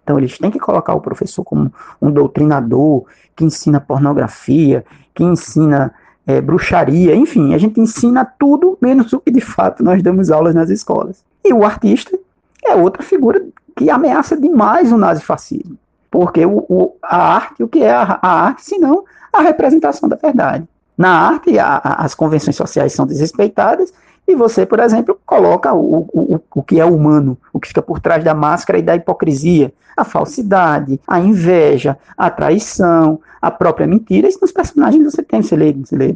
[0.09, 3.05] Então eles têm que colocar o professor como um doutrinador
[3.37, 4.83] que ensina pornografia,
[5.15, 5.93] que ensina
[6.27, 10.55] é, bruxaria, enfim, a gente ensina tudo menos o que de fato nós damos aulas
[10.55, 11.23] nas escolas.
[11.45, 12.19] E o artista
[12.65, 13.45] é outra figura
[13.77, 15.77] que ameaça demais o nazifascismo.
[16.11, 20.17] Porque o, o, a arte, o que é a, a arte, senão a representação da
[20.17, 20.67] verdade?
[20.97, 23.93] Na arte, a, a, as convenções sociais são desrespeitadas
[24.29, 27.99] e você, por exemplo, coloca o, o, o que é humano, o que fica por
[27.99, 34.29] trás da máscara e da hipocrisia, a falsidade, a inveja, a traição, a própria mentira.
[34.29, 36.15] Isso nos personagens você tem, você lê, você lê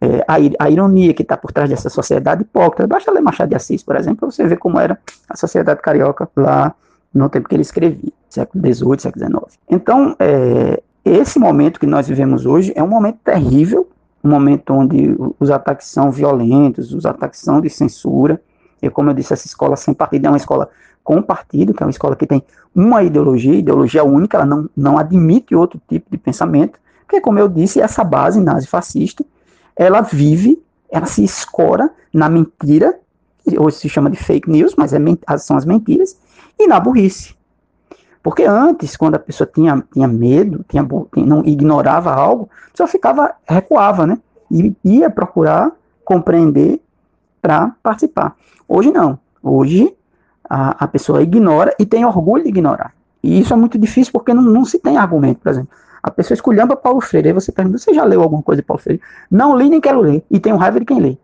[0.00, 2.86] é, a, a, ironia que está por trás dessa sociedade hipócrita.
[2.86, 4.96] Basta ler Machado de Assis, por exemplo, para você ver como era
[5.28, 6.72] a sociedade carioca lá
[7.12, 9.58] no tempo que ele escrevia, século XVIII, século XIX.
[9.68, 13.88] Então, é, esse momento que nós vivemos hoje é um momento terrível,
[14.22, 18.40] um momento onde os ataques são violentos, os ataques são de censura.
[18.82, 20.68] E como eu disse, essa escola sem partido é uma escola
[21.02, 22.42] com partido, que é uma escola que tem
[22.74, 27.48] uma ideologia, ideologia única, ela não, não admite outro tipo de pensamento, porque, como eu
[27.48, 29.24] disse, essa base nazi-fascista,
[29.74, 32.98] ela vive, ela se escora na mentira,
[33.58, 34.98] hoje se chama de fake news, mas é,
[35.38, 36.18] são as mentiras,
[36.58, 37.37] e na burrice.
[38.22, 44.06] Porque antes, quando a pessoa tinha, tinha medo, tinha, não ignorava algo, só ficava, recuava,
[44.06, 44.18] né?
[44.50, 45.72] E ia procurar
[46.04, 46.80] compreender
[47.40, 48.34] para participar.
[48.66, 49.18] Hoje não.
[49.42, 49.94] Hoje
[50.48, 52.94] a, a pessoa ignora e tem orgulho de ignorar.
[53.22, 55.70] E isso é muito difícil porque não, não se tem argumento, por exemplo.
[56.02, 58.82] A pessoa escolhamba Paulo Freire, aí você pergunta, você já leu alguma coisa de Paulo
[58.82, 59.02] Freire?
[59.30, 61.18] Não li nem quero ler, e tenho raiva de quem lê.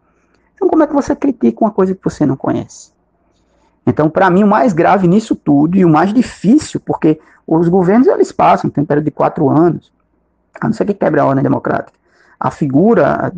[0.54, 2.92] Então como é que você critica uma coisa que você não conhece?
[3.86, 8.06] Então, para mim, o mais grave nisso tudo e o mais difícil, porque os governos
[8.06, 9.92] eles passam, tem um período de quatro anos,
[10.60, 11.98] a não ser que quebre a ordem democrática.
[12.40, 13.32] A figura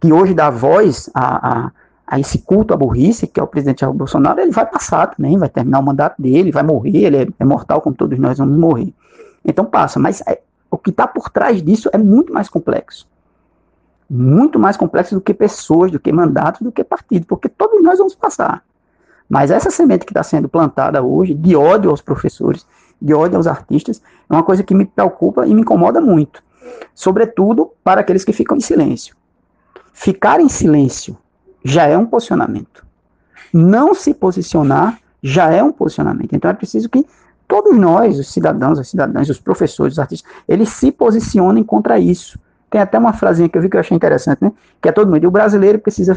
[0.00, 1.70] que hoje dá voz a, a,
[2.06, 5.38] a, esse culto à burrice, que é o presidente Jair Bolsonaro, ele vai passar também,
[5.38, 8.58] vai terminar o mandato dele, vai morrer, ele é, é mortal, como todos nós vamos
[8.58, 8.92] morrer.
[9.44, 13.06] Então passa, mas é, o que está por trás disso é muito mais complexo.
[14.10, 17.98] Muito mais complexo do que pessoas, do que mandatos, do que partidos, porque todos nós
[17.98, 18.62] vamos passar.
[19.32, 22.66] Mas essa semente que está sendo plantada hoje, de ódio aos professores,
[23.00, 26.42] de ódio aos artistas, é uma coisa que me preocupa e me incomoda muito.
[26.94, 29.16] Sobretudo para aqueles que ficam em silêncio.
[29.90, 31.16] Ficar em silêncio
[31.64, 32.84] já é um posicionamento.
[33.54, 36.34] Não se posicionar já é um posicionamento.
[36.34, 37.02] Então é preciso que
[37.48, 42.38] todos nós, os cidadãos, as cidadãs, os professores, os artistas, eles se posicionem contra isso.
[42.72, 44.50] Tem até uma frasinha que eu vi que eu achei interessante, né?
[44.80, 45.28] Que é todo mundo.
[45.28, 46.16] O brasileiro precisa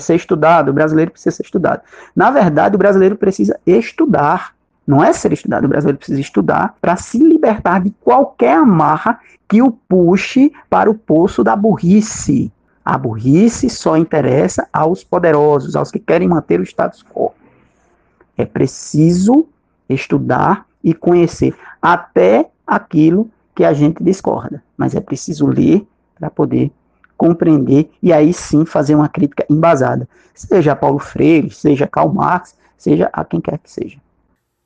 [0.00, 1.80] ser estudado, o brasileiro precisa ser estudado.
[2.14, 4.52] Na verdade, o brasileiro precisa estudar.
[4.84, 9.62] Não é ser estudado, o brasileiro precisa estudar para se libertar de qualquer amarra que
[9.62, 12.50] o puxe para o poço da burrice.
[12.84, 17.32] A burrice só interessa aos poderosos, aos que querem manter o status quo.
[18.36, 19.46] É preciso
[19.88, 25.86] estudar e conhecer até aquilo que a gente discorda, mas é preciso ler
[26.22, 26.70] para poder
[27.16, 33.10] compreender e aí sim fazer uma crítica embasada, seja Paulo Freire, seja Karl Marx, seja
[33.12, 33.98] a quem quer que seja.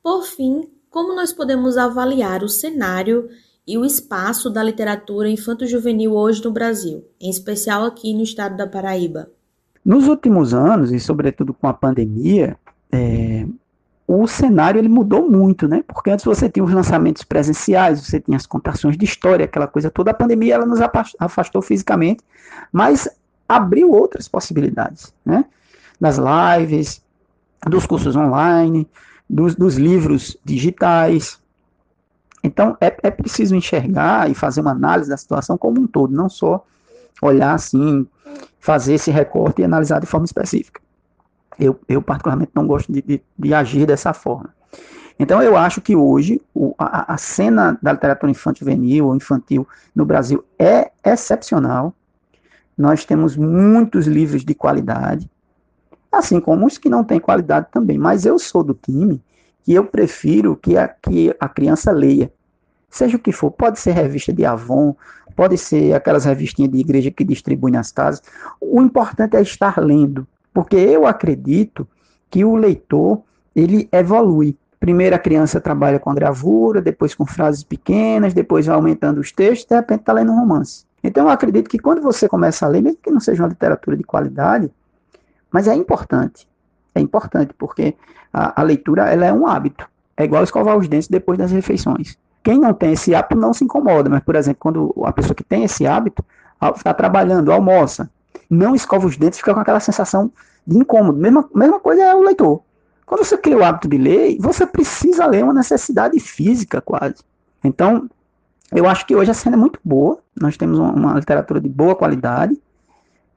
[0.03, 3.27] Por fim, como nós podemos avaliar o cenário
[3.65, 8.67] e o espaço da literatura infanto-juvenil hoje no Brasil, em especial aqui no estado da
[8.67, 9.29] Paraíba?
[9.83, 12.57] Nos últimos anos, e sobretudo com a pandemia,
[12.91, 13.45] é,
[14.07, 15.83] o cenário ele mudou muito, né?
[15.85, 19.91] Porque antes você tinha os lançamentos presenciais, você tinha as contações de história, aquela coisa
[19.91, 20.11] toda.
[20.11, 20.79] A pandemia ela nos
[21.19, 22.23] afastou fisicamente,
[22.71, 23.09] mas
[23.49, 25.43] abriu outras possibilidades, né?
[25.99, 27.03] Das lives,
[27.65, 28.87] dos cursos online,
[29.29, 31.37] dos, dos livros digitais.
[32.41, 36.29] Então é, é preciso enxergar e fazer uma análise da situação como um todo, não
[36.29, 36.65] só
[37.21, 38.07] olhar assim,
[38.57, 40.79] fazer esse recorte e analisar de forma específica.
[41.59, 44.53] Eu, eu particularmente não gosto de, de, de agir dessa forma.
[45.19, 49.67] Então eu acho que hoje o, a, a, cena da literatura infantil juvenil ou infantil
[49.95, 51.93] no Brasil é excepcional.
[52.77, 55.29] Nós temos muitos livros de qualidade,
[56.11, 57.97] assim como os que não têm qualidade também.
[57.97, 59.21] Mas eu sou do time
[59.63, 62.31] que eu prefiro que a, que a criança leia.
[62.89, 64.95] Seja o que for, pode ser revista de Avon,
[65.35, 68.21] pode ser aquelas revistinhas de igreja que distribuem nas casas.
[68.61, 70.25] O importante é estar lendo,
[70.57, 71.87] porque eu acredito
[72.31, 73.21] que o leitor
[73.55, 74.57] ele evolui.
[74.79, 79.67] Primeiro a criança trabalha com gravura, depois com frases pequenas, depois vai aumentando os textos,
[79.67, 80.83] de repente está lendo um romance.
[81.03, 83.95] Então eu acredito que quando você começa a ler, mesmo que não seja uma literatura
[83.95, 84.71] de qualidade,
[85.51, 86.47] mas é importante.
[86.95, 87.95] É importante, porque
[88.33, 89.87] a, a leitura ela é um hábito.
[90.17, 92.17] É igual escovar os dentes depois das refeições.
[92.43, 95.43] Quem não tem esse hábito não se incomoda, mas, por exemplo, quando a pessoa que
[95.43, 96.25] tem esse hábito
[96.75, 98.09] está trabalhando, almoça,
[98.49, 100.31] não escova os dentes, fica com aquela sensação
[100.65, 101.19] de incômodo.
[101.19, 102.61] Mesma, mesma coisa é o leitor.
[103.05, 107.23] Quando você cria o hábito de ler, você precisa ler uma necessidade física quase.
[107.63, 108.09] Então,
[108.71, 110.19] eu acho que hoje a cena é muito boa.
[110.39, 112.57] Nós temos uma, literatura de boa qualidade.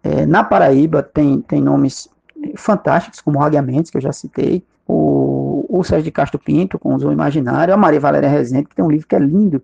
[0.03, 2.09] É, na Paraíba tem, tem nomes
[2.57, 6.97] fantásticos, como Águia Mendes, que eu já citei, o, o Sérgio de Castro Pinto, com
[6.97, 9.63] o Imaginário, a Maria Valéria Rezende, que tem um livro que é lindo,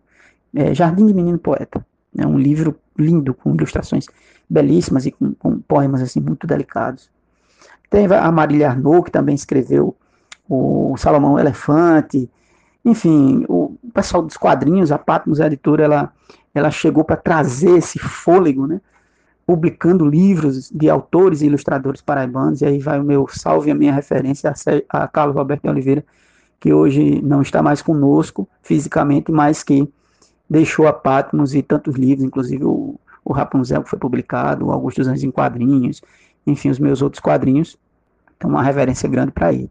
[0.54, 1.84] é Jardim de Menino Poeta.
[2.16, 4.06] É um livro lindo, com ilustrações
[4.48, 7.10] belíssimas e com, com poemas assim muito delicados.
[7.90, 9.96] Tem a Marília Arnaud, que também escreveu
[10.48, 12.30] o Salomão Elefante,
[12.84, 16.12] enfim, o pessoal dos quadrinhos, a Patmos Editora, ela,
[16.54, 18.80] ela chegou para trazer esse fôlego, né?
[19.46, 23.92] publicando livros de autores e ilustradores paraibanos, e aí vai o meu salve, a minha
[23.92, 24.52] referência
[24.90, 26.04] a, a Carlos Alberto de Oliveira,
[26.58, 29.88] que hoje não está mais conosco fisicamente, mas que
[30.50, 34.98] deixou a Patmos e tantos livros, inclusive o, o Rapunzel que foi publicado, o Augusto
[34.98, 36.00] dos Anjos em Quadrinhos,
[36.46, 37.76] enfim, os meus outros quadrinhos,
[38.36, 39.70] então uma reverência grande para ele.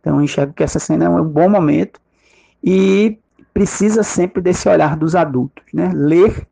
[0.00, 2.00] Então eu enxergo que essa cena é um bom momento
[2.62, 3.18] e
[3.52, 5.90] precisa sempre desse olhar dos adultos, né?
[5.92, 6.46] Ler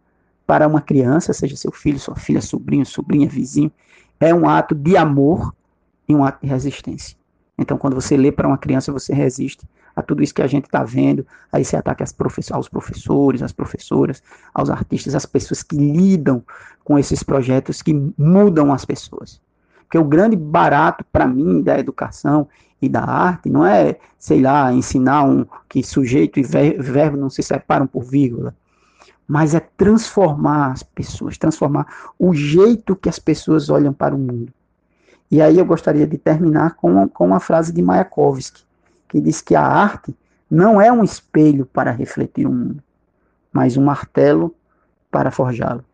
[0.45, 3.71] para uma criança, seja seu filho, sua filha, sobrinho, sobrinha, vizinho,
[4.19, 5.55] é um ato de amor
[6.09, 7.17] e um ato de resistência.
[7.57, 9.65] Então, quando você lê para uma criança, você resiste
[10.01, 14.23] a tudo isso que a gente está vendo, a esse ataque aos professores, às professoras,
[14.53, 16.43] aos artistas, às pessoas que lidam
[16.83, 19.41] com esses projetos que mudam as pessoas.
[19.83, 22.49] Porque o grande barato para mim da educação
[22.81, 27.43] e da arte não é, sei lá, ensinar um que sujeito e verbo não se
[27.43, 28.55] separam por vírgula
[29.31, 31.87] mas é transformar as pessoas, transformar
[32.19, 34.53] o jeito que as pessoas olham para o mundo.
[35.31, 38.65] E aí eu gostaria de terminar com, com uma frase de Mayakovsky,
[39.11, 40.17] que diz que a arte
[40.49, 42.83] não é um espelho para refletir o mundo,
[43.53, 44.55] mas um martelo
[45.11, 45.85] para forjá-lo.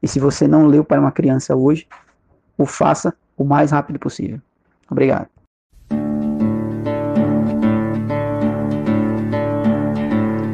[0.00, 1.86] E se você não leu para uma criança hoje,
[2.56, 4.40] o faça o mais rápido possível.
[4.88, 5.28] Obrigado.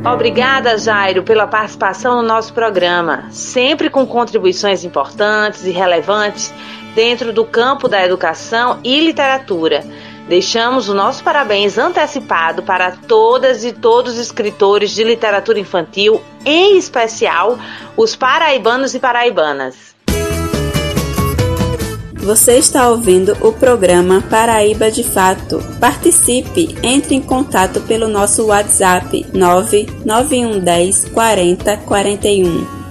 [0.05, 6.53] Obrigada, Jairo, pela participação no nosso programa, sempre com contribuições importantes e relevantes
[6.95, 9.85] dentro do campo da educação e literatura.
[10.29, 16.79] Deixamos o nosso parabéns antecipado para todas e todos os escritores de literatura infantil, em
[16.79, 17.59] especial
[17.97, 19.93] os paraibanos e paraibanas.
[22.15, 25.59] Você está ouvindo o programa Paraíba de Fato.
[25.81, 32.82] Participe, entre em contato pelo nosso WhatsApp 99110 40 41.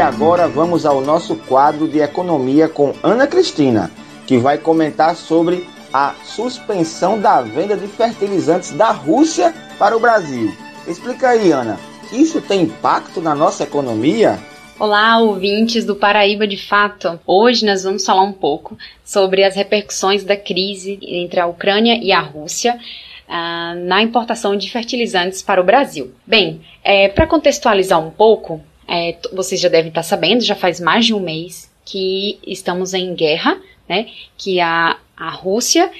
[0.00, 3.90] E agora vamos ao nosso quadro de economia com Ana Cristina,
[4.26, 10.54] que vai comentar sobre a suspensão da venda de fertilizantes da Rússia para o Brasil.
[10.88, 11.78] Explica aí, Ana.
[12.10, 14.38] Isso tem impacto na nossa economia?
[14.78, 17.20] Olá, ouvintes do Paraíba de Fato.
[17.26, 22.10] Hoje nós vamos falar um pouco sobre as repercussões da crise entre a Ucrânia e
[22.10, 22.80] a Rússia
[23.28, 26.10] uh, na importação de fertilizantes para o Brasil.
[26.26, 31.06] Bem, é, para contextualizar um pouco, é, vocês já devem estar sabendo, já faz mais
[31.06, 34.08] de um mês que estamos em guerra, né?
[34.36, 35.90] Que a a Rússia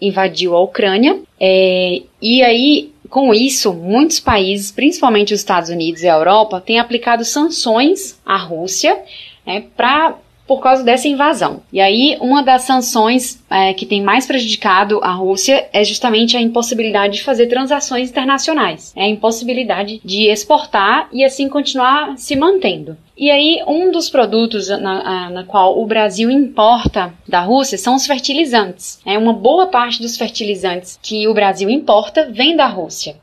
[0.00, 6.08] invadiu a Ucrânia, é, e aí, com isso, muitos países, principalmente os Estados Unidos e
[6.08, 8.96] a Europa, têm aplicado sanções à Rússia
[9.44, 10.16] né, para
[10.46, 11.62] por causa dessa invasão.
[11.72, 16.40] E aí, uma das sanções é, que tem mais prejudicado a Rússia é justamente a
[16.40, 22.96] impossibilidade de fazer transações internacionais, é a impossibilidade de exportar e assim continuar se mantendo.
[23.16, 28.06] E aí, um dos produtos na, na, qual o Brasil importa da Rússia são os
[28.06, 29.00] fertilizantes.
[29.06, 33.16] É uma boa parte dos fertilizantes que o Brasil importa vem da Rússia.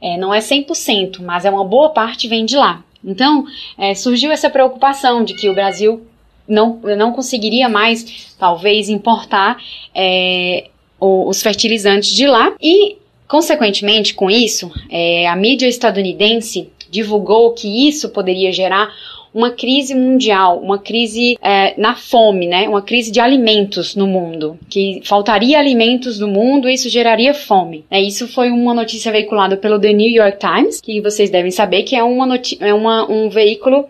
[0.00, 2.84] É, não é 100%, mas é uma boa parte vem de lá.
[3.04, 3.44] Então,
[3.76, 6.06] é, surgiu essa preocupação de que o Brasil
[6.46, 9.56] não, não conseguiria mais, talvez, importar
[9.94, 10.68] é,
[11.00, 12.54] os fertilizantes de lá.
[12.60, 12.96] E,
[13.28, 18.90] consequentemente, com isso, é, a mídia estadunidense divulgou que isso poderia gerar
[19.34, 22.68] uma crise mundial, uma crise é, na fome, né?
[22.68, 27.84] Uma crise de alimentos no mundo, que faltaria alimentos no mundo e isso geraria fome.
[27.90, 31.82] É, isso foi uma notícia veiculada pelo The New York Times, que vocês devem saber
[31.84, 33.86] que é, uma é uma, um veículo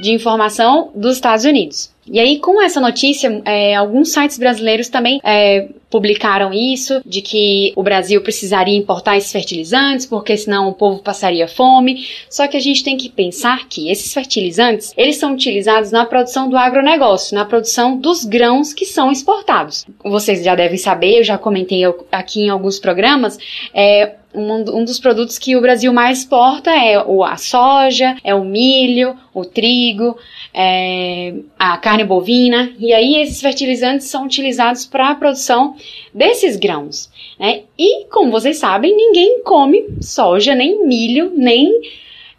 [0.00, 1.93] de informação dos Estados Unidos.
[2.06, 7.72] E aí, com essa notícia, é, alguns sites brasileiros também é, publicaram isso, de que
[7.76, 12.06] o Brasil precisaria importar esses fertilizantes, porque senão o povo passaria fome.
[12.28, 16.48] Só que a gente tem que pensar que esses fertilizantes, eles são utilizados na produção
[16.48, 19.86] do agronegócio, na produção dos grãos que são exportados.
[20.04, 23.38] Vocês já devem saber, eu já comentei aqui em alguns programas,
[23.72, 28.34] é, um, um, dos produtos que o Brasil mais exporta é o, a soja, é
[28.34, 30.16] o milho, o trigo,
[30.52, 35.76] é, a carne bovina, e aí esses fertilizantes são utilizados para a produção
[36.12, 37.10] desses grãos.
[37.38, 37.62] Né?
[37.78, 41.72] E, como vocês sabem, ninguém come soja, nem milho, nem.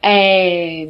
[0.01, 0.89] É,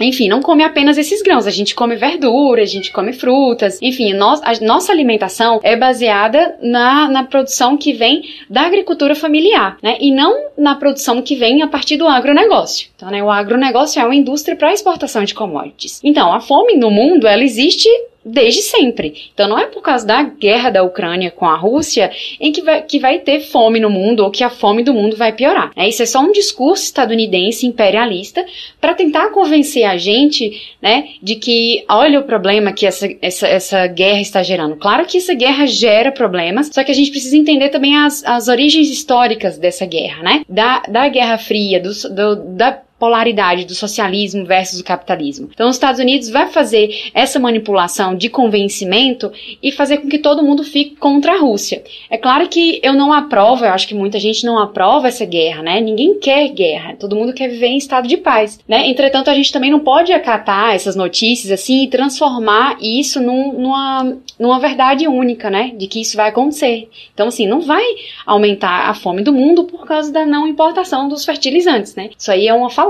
[0.00, 4.12] enfim, não come apenas esses grãos, a gente come verduras, a gente come frutas, enfim,
[4.12, 9.96] a nossa alimentação é baseada na, na produção que vem da agricultura familiar, né?
[10.00, 12.88] E não na produção que vem a partir do agronegócio.
[12.96, 16.00] Então, né, o agronegócio é uma indústria para exportação de commodities.
[16.02, 17.88] Então, a fome no mundo, ela existe
[18.24, 19.30] desde sempre.
[19.32, 22.10] Então não é por causa da guerra da Ucrânia com a Rússia
[22.40, 25.16] em que vai, que vai ter fome no mundo ou que a fome do mundo
[25.16, 25.70] vai piorar.
[25.76, 28.44] É, isso é só um discurso estadunidense imperialista
[28.80, 33.86] para tentar convencer a gente né, de que olha o problema que essa, essa, essa
[33.86, 34.76] guerra está gerando.
[34.76, 38.48] Claro que essa guerra gera problemas, só que a gente precisa entender também as, as
[38.48, 40.42] origens históricas dessa guerra, né?
[40.48, 45.48] Da, da Guerra Fria, do, do da polaridade do socialismo versus o capitalismo.
[45.52, 49.30] Então, os Estados Unidos vai fazer essa manipulação de convencimento
[49.62, 51.82] e fazer com que todo mundo fique contra a Rússia.
[52.10, 55.62] É claro que eu não aprovo, eu acho que muita gente não aprova essa guerra,
[55.62, 55.80] né?
[55.80, 58.88] Ninguém quer guerra, todo mundo quer viver em estado de paz, né?
[58.88, 64.16] Entretanto, a gente também não pode acatar essas notícias assim e transformar isso num, numa,
[64.38, 65.72] numa verdade única, né?
[65.76, 66.88] De que isso vai acontecer.
[67.14, 67.84] Então, assim, não vai
[68.26, 72.10] aumentar a fome do mundo por causa da não importação dos fertilizantes, né?
[72.18, 72.87] Isso aí é uma falácia.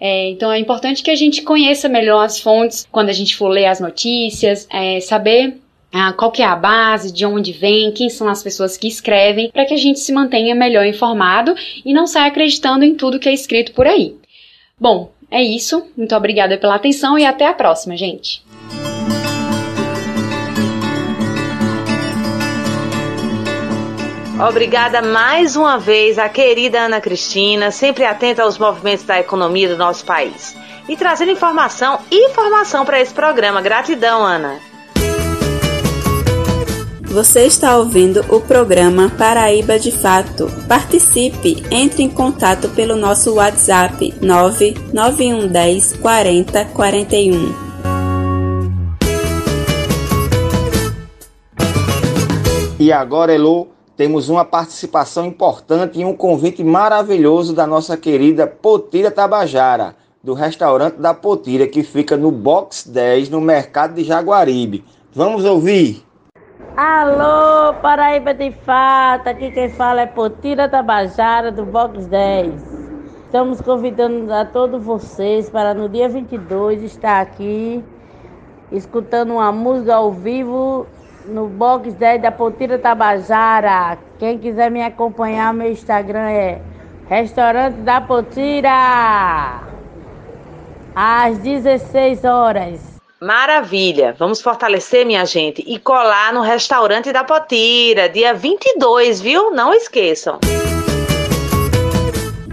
[0.00, 3.48] É, então é importante que a gente conheça melhor as fontes quando a gente for
[3.48, 5.58] ler as notícias, é, saber
[5.92, 9.50] ah, qual que é a base, de onde vem, quem são as pessoas que escrevem,
[9.50, 11.54] para que a gente se mantenha melhor informado
[11.84, 14.16] e não saia acreditando em tudo que é escrito por aí.
[14.78, 15.86] Bom, é isso.
[15.96, 18.42] Muito obrigada pela atenção e até a próxima, gente.
[24.40, 29.76] Obrigada mais uma vez à querida Ana Cristina, sempre atenta aos movimentos da economia do
[29.76, 30.56] nosso país.
[30.88, 33.62] E trazendo informação e informação para esse programa.
[33.62, 34.58] Gratidão, Ana.
[37.02, 40.50] Você está ouvindo o programa Paraíba de Fato.
[40.66, 47.54] Participe, entre em contato pelo nosso WhatsApp 99110 40 41.
[52.80, 59.10] E agora, Elo, temos uma participação importante e um convite maravilhoso da nossa querida Potira
[59.10, 64.84] Tabajara, do restaurante da Potira, que fica no Box 10, no mercado de Jaguaribe.
[65.12, 66.04] Vamos ouvir?
[66.76, 72.52] Alô, Paraíba de Fato, aqui quem fala é Potira Tabajara, do Box 10.
[73.26, 77.84] Estamos convidando a todos vocês para no dia 22 estar aqui
[78.72, 80.86] escutando uma música ao vivo
[81.26, 83.98] no box 10 da Potira Tabajara.
[84.18, 86.60] Quem quiser me acompanhar, meu Instagram é
[87.08, 89.60] Restaurante da Potira.
[90.94, 92.80] Às 16 horas.
[93.20, 94.14] Maravilha!
[94.18, 99.50] Vamos fortalecer, minha gente, e colar no Restaurante da Potira, dia 22, viu?
[99.50, 100.38] Não esqueçam.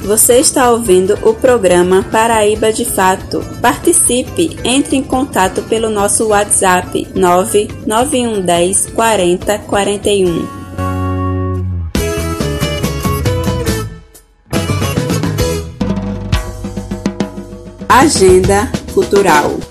[0.03, 3.39] Você está ouvindo o programa Paraíba de Fato.
[3.61, 10.61] Participe, entre em contato pelo nosso WhatsApp 99110 40 41.
[17.87, 19.70] Agenda Cultural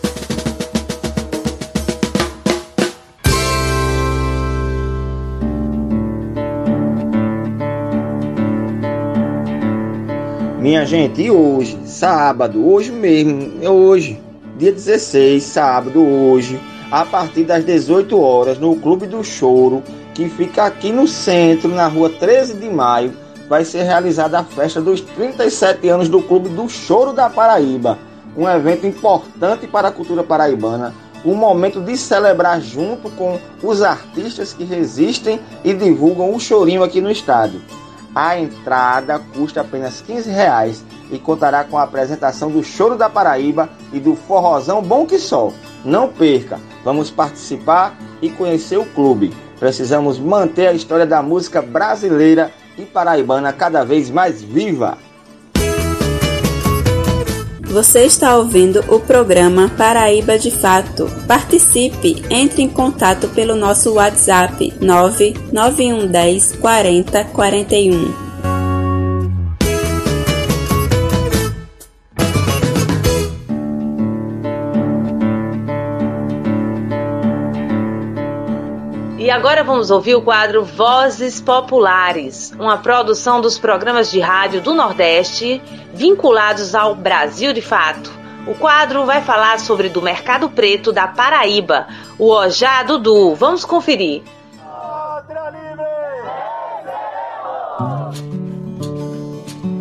[10.71, 14.21] Minha gente, e hoje, sábado, hoje mesmo, é hoje,
[14.57, 16.61] dia 16, sábado, hoje,
[16.93, 19.83] a partir das 18 horas, no Clube do Choro,
[20.15, 23.13] que fica aqui no centro, na rua 13 de maio,
[23.49, 27.99] vai ser realizada a festa dos 37 anos do Clube do Choro da Paraíba.
[28.37, 30.95] Um evento importante para a cultura paraibana,
[31.25, 37.01] um momento de celebrar junto com os artistas que resistem e divulgam o chorinho aqui
[37.01, 37.61] no estádio.
[38.15, 43.69] A entrada custa apenas 15 reais e contará com a apresentação do Choro da Paraíba
[43.93, 45.53] e do Forrozão Bom Que Sol.
[45.85, 49.33] Não perca, vamos participar e conhecer o clube.
[49.59, 54.99] Precisamos manter a história da música brasileira e paraibana cada vez mais viva.
[57.71, 61.09] Você está ouvindo o programa Paraíba de Fato.
[61.29, 68.30] Participe, entre em contato pelo nosso WhatsApp 99110 40 41.
[79.31, 84.75] E agora vamos ouvir o quadro Vozes Populares, uma produção dos programas de rádio do
[84.75, 85.63] Nordeste
[85.95, 88.11] vinculados ao Brasil de Fato.
[88.45, 91.87] O quadro vai falar sobre do mercado preto da Paraíba,
[92.19, 93.37] o Ojá Dudu.
[93.37, 94.25] Vamos conferir.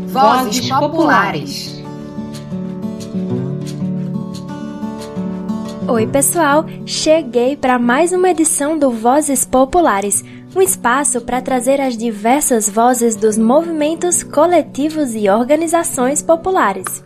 [0.10, 1.84] Vozes Populares.
[5.90, 6.66] Oi, pessoal!
[6.86, 10.24] Cheguei para mais uma edição do Vozes Populares,
[10.56, 17.04] um espaço para trazer as diversas vozes dos movimentos, coletivos e organizações populares.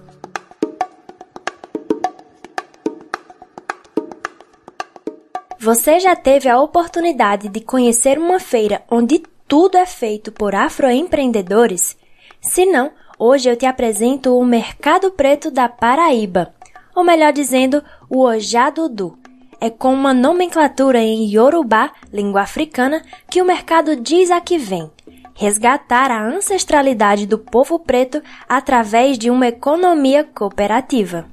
[5.58, 11.96] Você já teve a oportunidade de conhecer uma feira onde tudo é feito por afroempreendedores?
[12.42, 16.54] Se não, hoje eu te apresento o Mercado Preto da Paraíba
[16.96, 19.18] ou melhor dizendo, o Ojadudu.
[19.60, 24.92] É com uma nomenclatura em Yorubá, língua africana, que o mercado diz a que vem.
[25.36, 31.26] Resgatar a ancestralidade do povo preto através de uma economia cooperativa.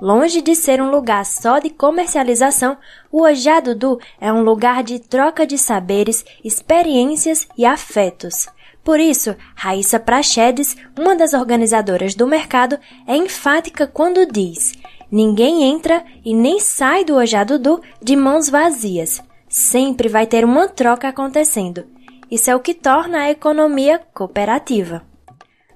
[0.00, 2.76] Longe de ser um lugar só de comercialização,
[3.12, 8.48] o Ojadudu é um lugar de troca de saberes, experiências e afetos.
[8.84, 14.74] Por isso, Raíssa Prachedes, uma das organizadoras do mercado, é enfática quando diz:
[15.10, 19.22] ninguém entra e nem sai do Ojadudu de mãos vazias.
[19.48, 21.86] Sempre vai ter uma troca acontecendo.
[22.30, 25.02] Isso é o que torna a economia cooperativa.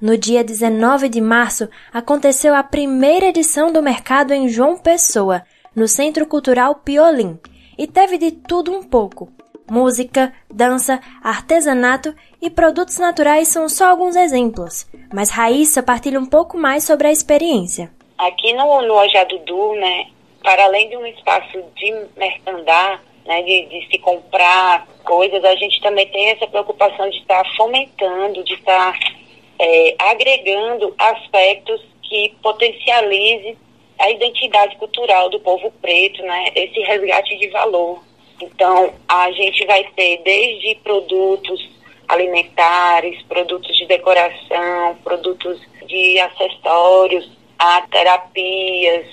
[0.00, 5.42] No dia 19 de março, aconteceu a primeira edição do mercado em João Pessoa,
[5.74, 7.38] no Centro Cultural Piolim,
[7.76, 9.32] e teve de tudo um pouco
[9.70, 14.86] música, dança, artesanato e produtos naturais são só alguns exemplos.
[15.12, 17.90] Mas Raíssa partilha um pouco mais sobre a experiência.
[18.16, 20.06] Aqui no, no Ojadudu, né,
[20.42, 25.80] para além de um espaço de mercandar, né, de, de, se comprar coisas, a gente
[25.80, 28.98] também tem essa preocupação de estar fomentando, de estar
[29.58, 33.56] é, agregando aspectos que potencialize
[33.98, 38.02] a identidade cultural do povo preto, né, esse resgate de valor.
[38.40, 41.77] Então, a gente vai ter desde produtos
[42.08, 49.06] alimentares, produtos de decoração, produtos de acessórios, a terapias,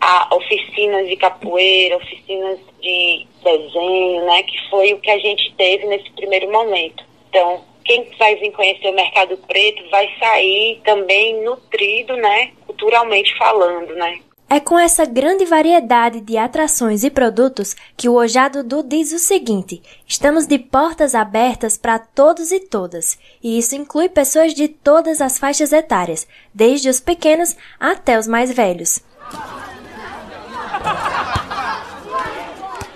[0.00, 5.86] a oficinas de capoeira, oficinas de desenho, né, que foi o que a gente teve
[5.86, 7.04] nesse primeiro momento.
[7.28, 13.94] Então, quem vai vir conhecer o mercado preto vai sair também nutrido, né, culturalmente falando,
[13.94, 14.20] né?
[14.48, 19.18] É com essa grande variedade de atrações e produtos que o Ojado Dudu diz o
[19.18, 25.20] seguinte: estamos de portas abertas para todos e todas, e isso inclui pessoas de todas
[25.20, 29.00] as faixas etárias, desde os pequenos até os mais velhos.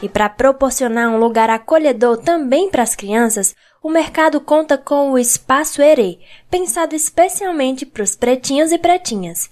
[0.01, 5.19] E para proporcionar um lugar acolhedor também para as crianças, o mercado conta com o
[5.19, 9.51] Espaço Herê, pensado especialmente para os pretinhos e pretinhas.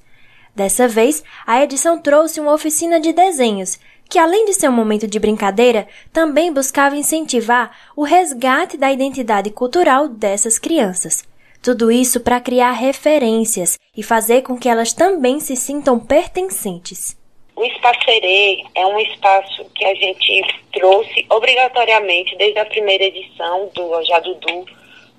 [0.58, 3.78] Dessa vez, a edição trouxe uma oficina de desenhos,
[4.10, 9.50] que além de ser um momento de brincadeira, também buscava incentivar o resgate da identidade
[9.50, 11.22] cultural dessas crianças.
[11.62, 17.16] Tudo isso para criar referências e fazer com que elas também se sintam pertencentes.
[17.54, 20.42] O Espacerê é um espaço que a gente
[20.72, 24.66] trouxe obrigatoriamente desde a primeira edição do Jadudu,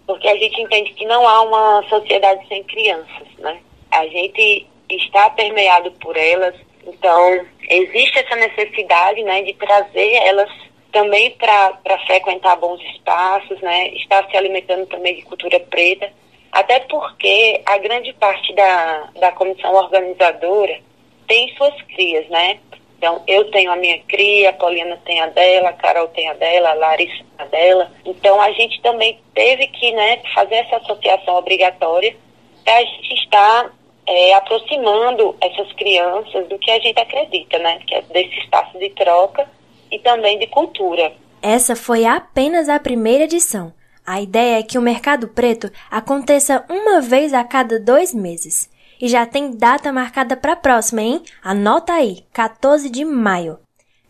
[0.05, 3.57] porque a gente entende que não há uma sociedade sem crianças, né?
[3.89, 6.55] A gente está permeado por elas.
[6.85, 10.49] Então, existe essa necessidade né, de trazer elas
[10.91, 16.11] também para frequentar bons espaços, né, estar se alimentando também de cultura preta,
[16.51, 20.79] até porque a grande parte da, da comissão organizadora
[21.27, 22.59] tem suas crias, né?
[22.97, 26.33] Então, eu tenho a minha cria, a Poliana tem a dela, a Carol tem a
[26.33, 27.89] dela, a Larissa a dela.
[28.03, 32.13] Então, a gente também teve que né, fazer essa associação obrigatória
[32.65, 33.71] para a gente estar
[34.09, 37.79] é, aproximando essas crianças do que a gente acredita, né?
[37.85, 39.47] Que é desse espaço de troca
[39.91, 41.13] e também de cultura.
[41.43, 43.71] Essa foi apenas a primeira edição.
[44.03, 48.67] A ideia é que o Mercado Preto aconteça uma vez a cada dois meses.
[49.01, 51.21] e já tem data marcada para a próxima, hein?
[51.41, 53.57] Anota aí, 14 de maio.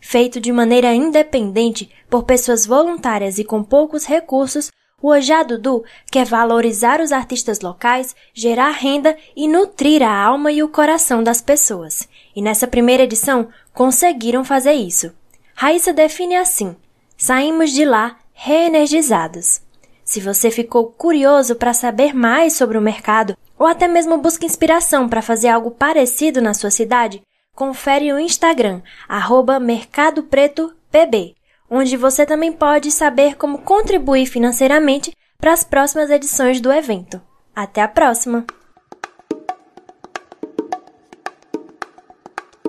[0.00, 4.72] Feito de maneira independente por pessoas voluntárias e com poucos recursos,
[5.02, 10.62] o Ojá Dudu quer valorizar os artistas locais, gerar renda e nutrir a alma e
[10.62, 12.08] o coração das pessoas.
[12.34, 15.12] E nessa primeira edição conseguiram fazer isso.
[15.54, 16.76] Raíssa define assim:
[17.16, 19.60] saímos de lá reenergizados.
[20.04, 25.08] Se você ficou curioso para saber mais sobre o mercado ou até mesmo busca inspiração
[25.08, 27.22] para fazer algo parecido na sua cidade,
[27.54, 31.34] confere o Instagram, arroba Mercado Preto PB,
[31.70, 37.20] onde você também pode saber como contribuir financeiramente para as próximas edições do evento.
[37.54, 38.44] Até a próxima!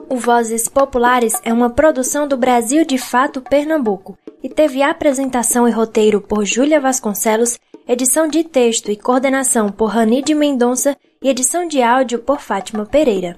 [0.07, 5.71] O Vozes Populares é uma produção do Brasil de Fato Pernambuco e teve apresentação e
[5.71, 11.65] roteiro por Júlia Vasconcelos, edição de texto e coordenação por Rani de Mendonça e edição
[11.65, 13.37] de áudio por Fátima Pereira.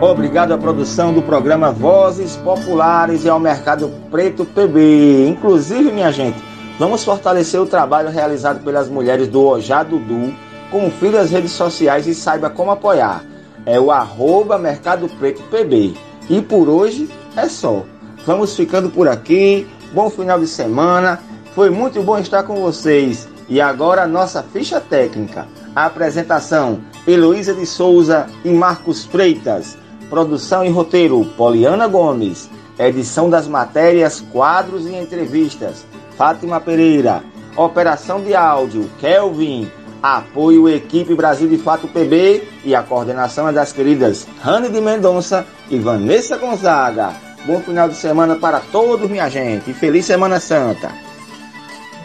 [0.00, 5.28] Obrigado à produção do programa Vozes Populares e ao Mercado Preto PB.
[5.28, 6.42] Inclusive, minha gente,
[6.78, 10.32] vamos fortalecer o trabalho realizado pelas mulheres do Ojá Dudu.
[10.70, 13.22] Confira as redes sociais e saiba como apoiar.
[13.66, 15.92] É o arroba Mercado Preto PB.
[16.30, 17.84] E por hoje é só.
[18.24, 19.68] Vamos ficando por aqui.
[19.92, 21.20] Bom final de semana.
[21.54, 23.28] Foi muito bom estar com vocês.
[23.50, 25.46] E agora a nossa ficha técnica.
[25.76, 29.76] A apresentação: Heloísa de Souza e Marcos Freitas.
[30.10, 32.50] Produção e roteiro: Poliana Gomes.
[32.78, 35.86] Edição das matérias, quadros e entrevistas:
[36.18, 37.22] Fátima Pereira.
[37.56, 39.70] Operação de áudio: Kelvin.
[40.02, 45.46] Apoio Equipe Brasil de Fato PB e a coordenação é das queridas Rani de Mendonça
[45.70, 47.10] e Vanessa Gonzaga.
[47.44, 50.90] Bom final de semana para todos, minha gente, feliz Semana Santa.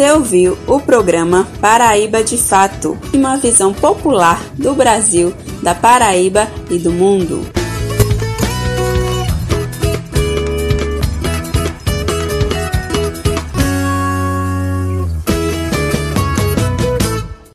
[0.00, 5.30] Você ouviu o programa Paraíba de Fato, uma visão popular do Brasil,
[5.62, 7.59] da Paraíba e do mundo.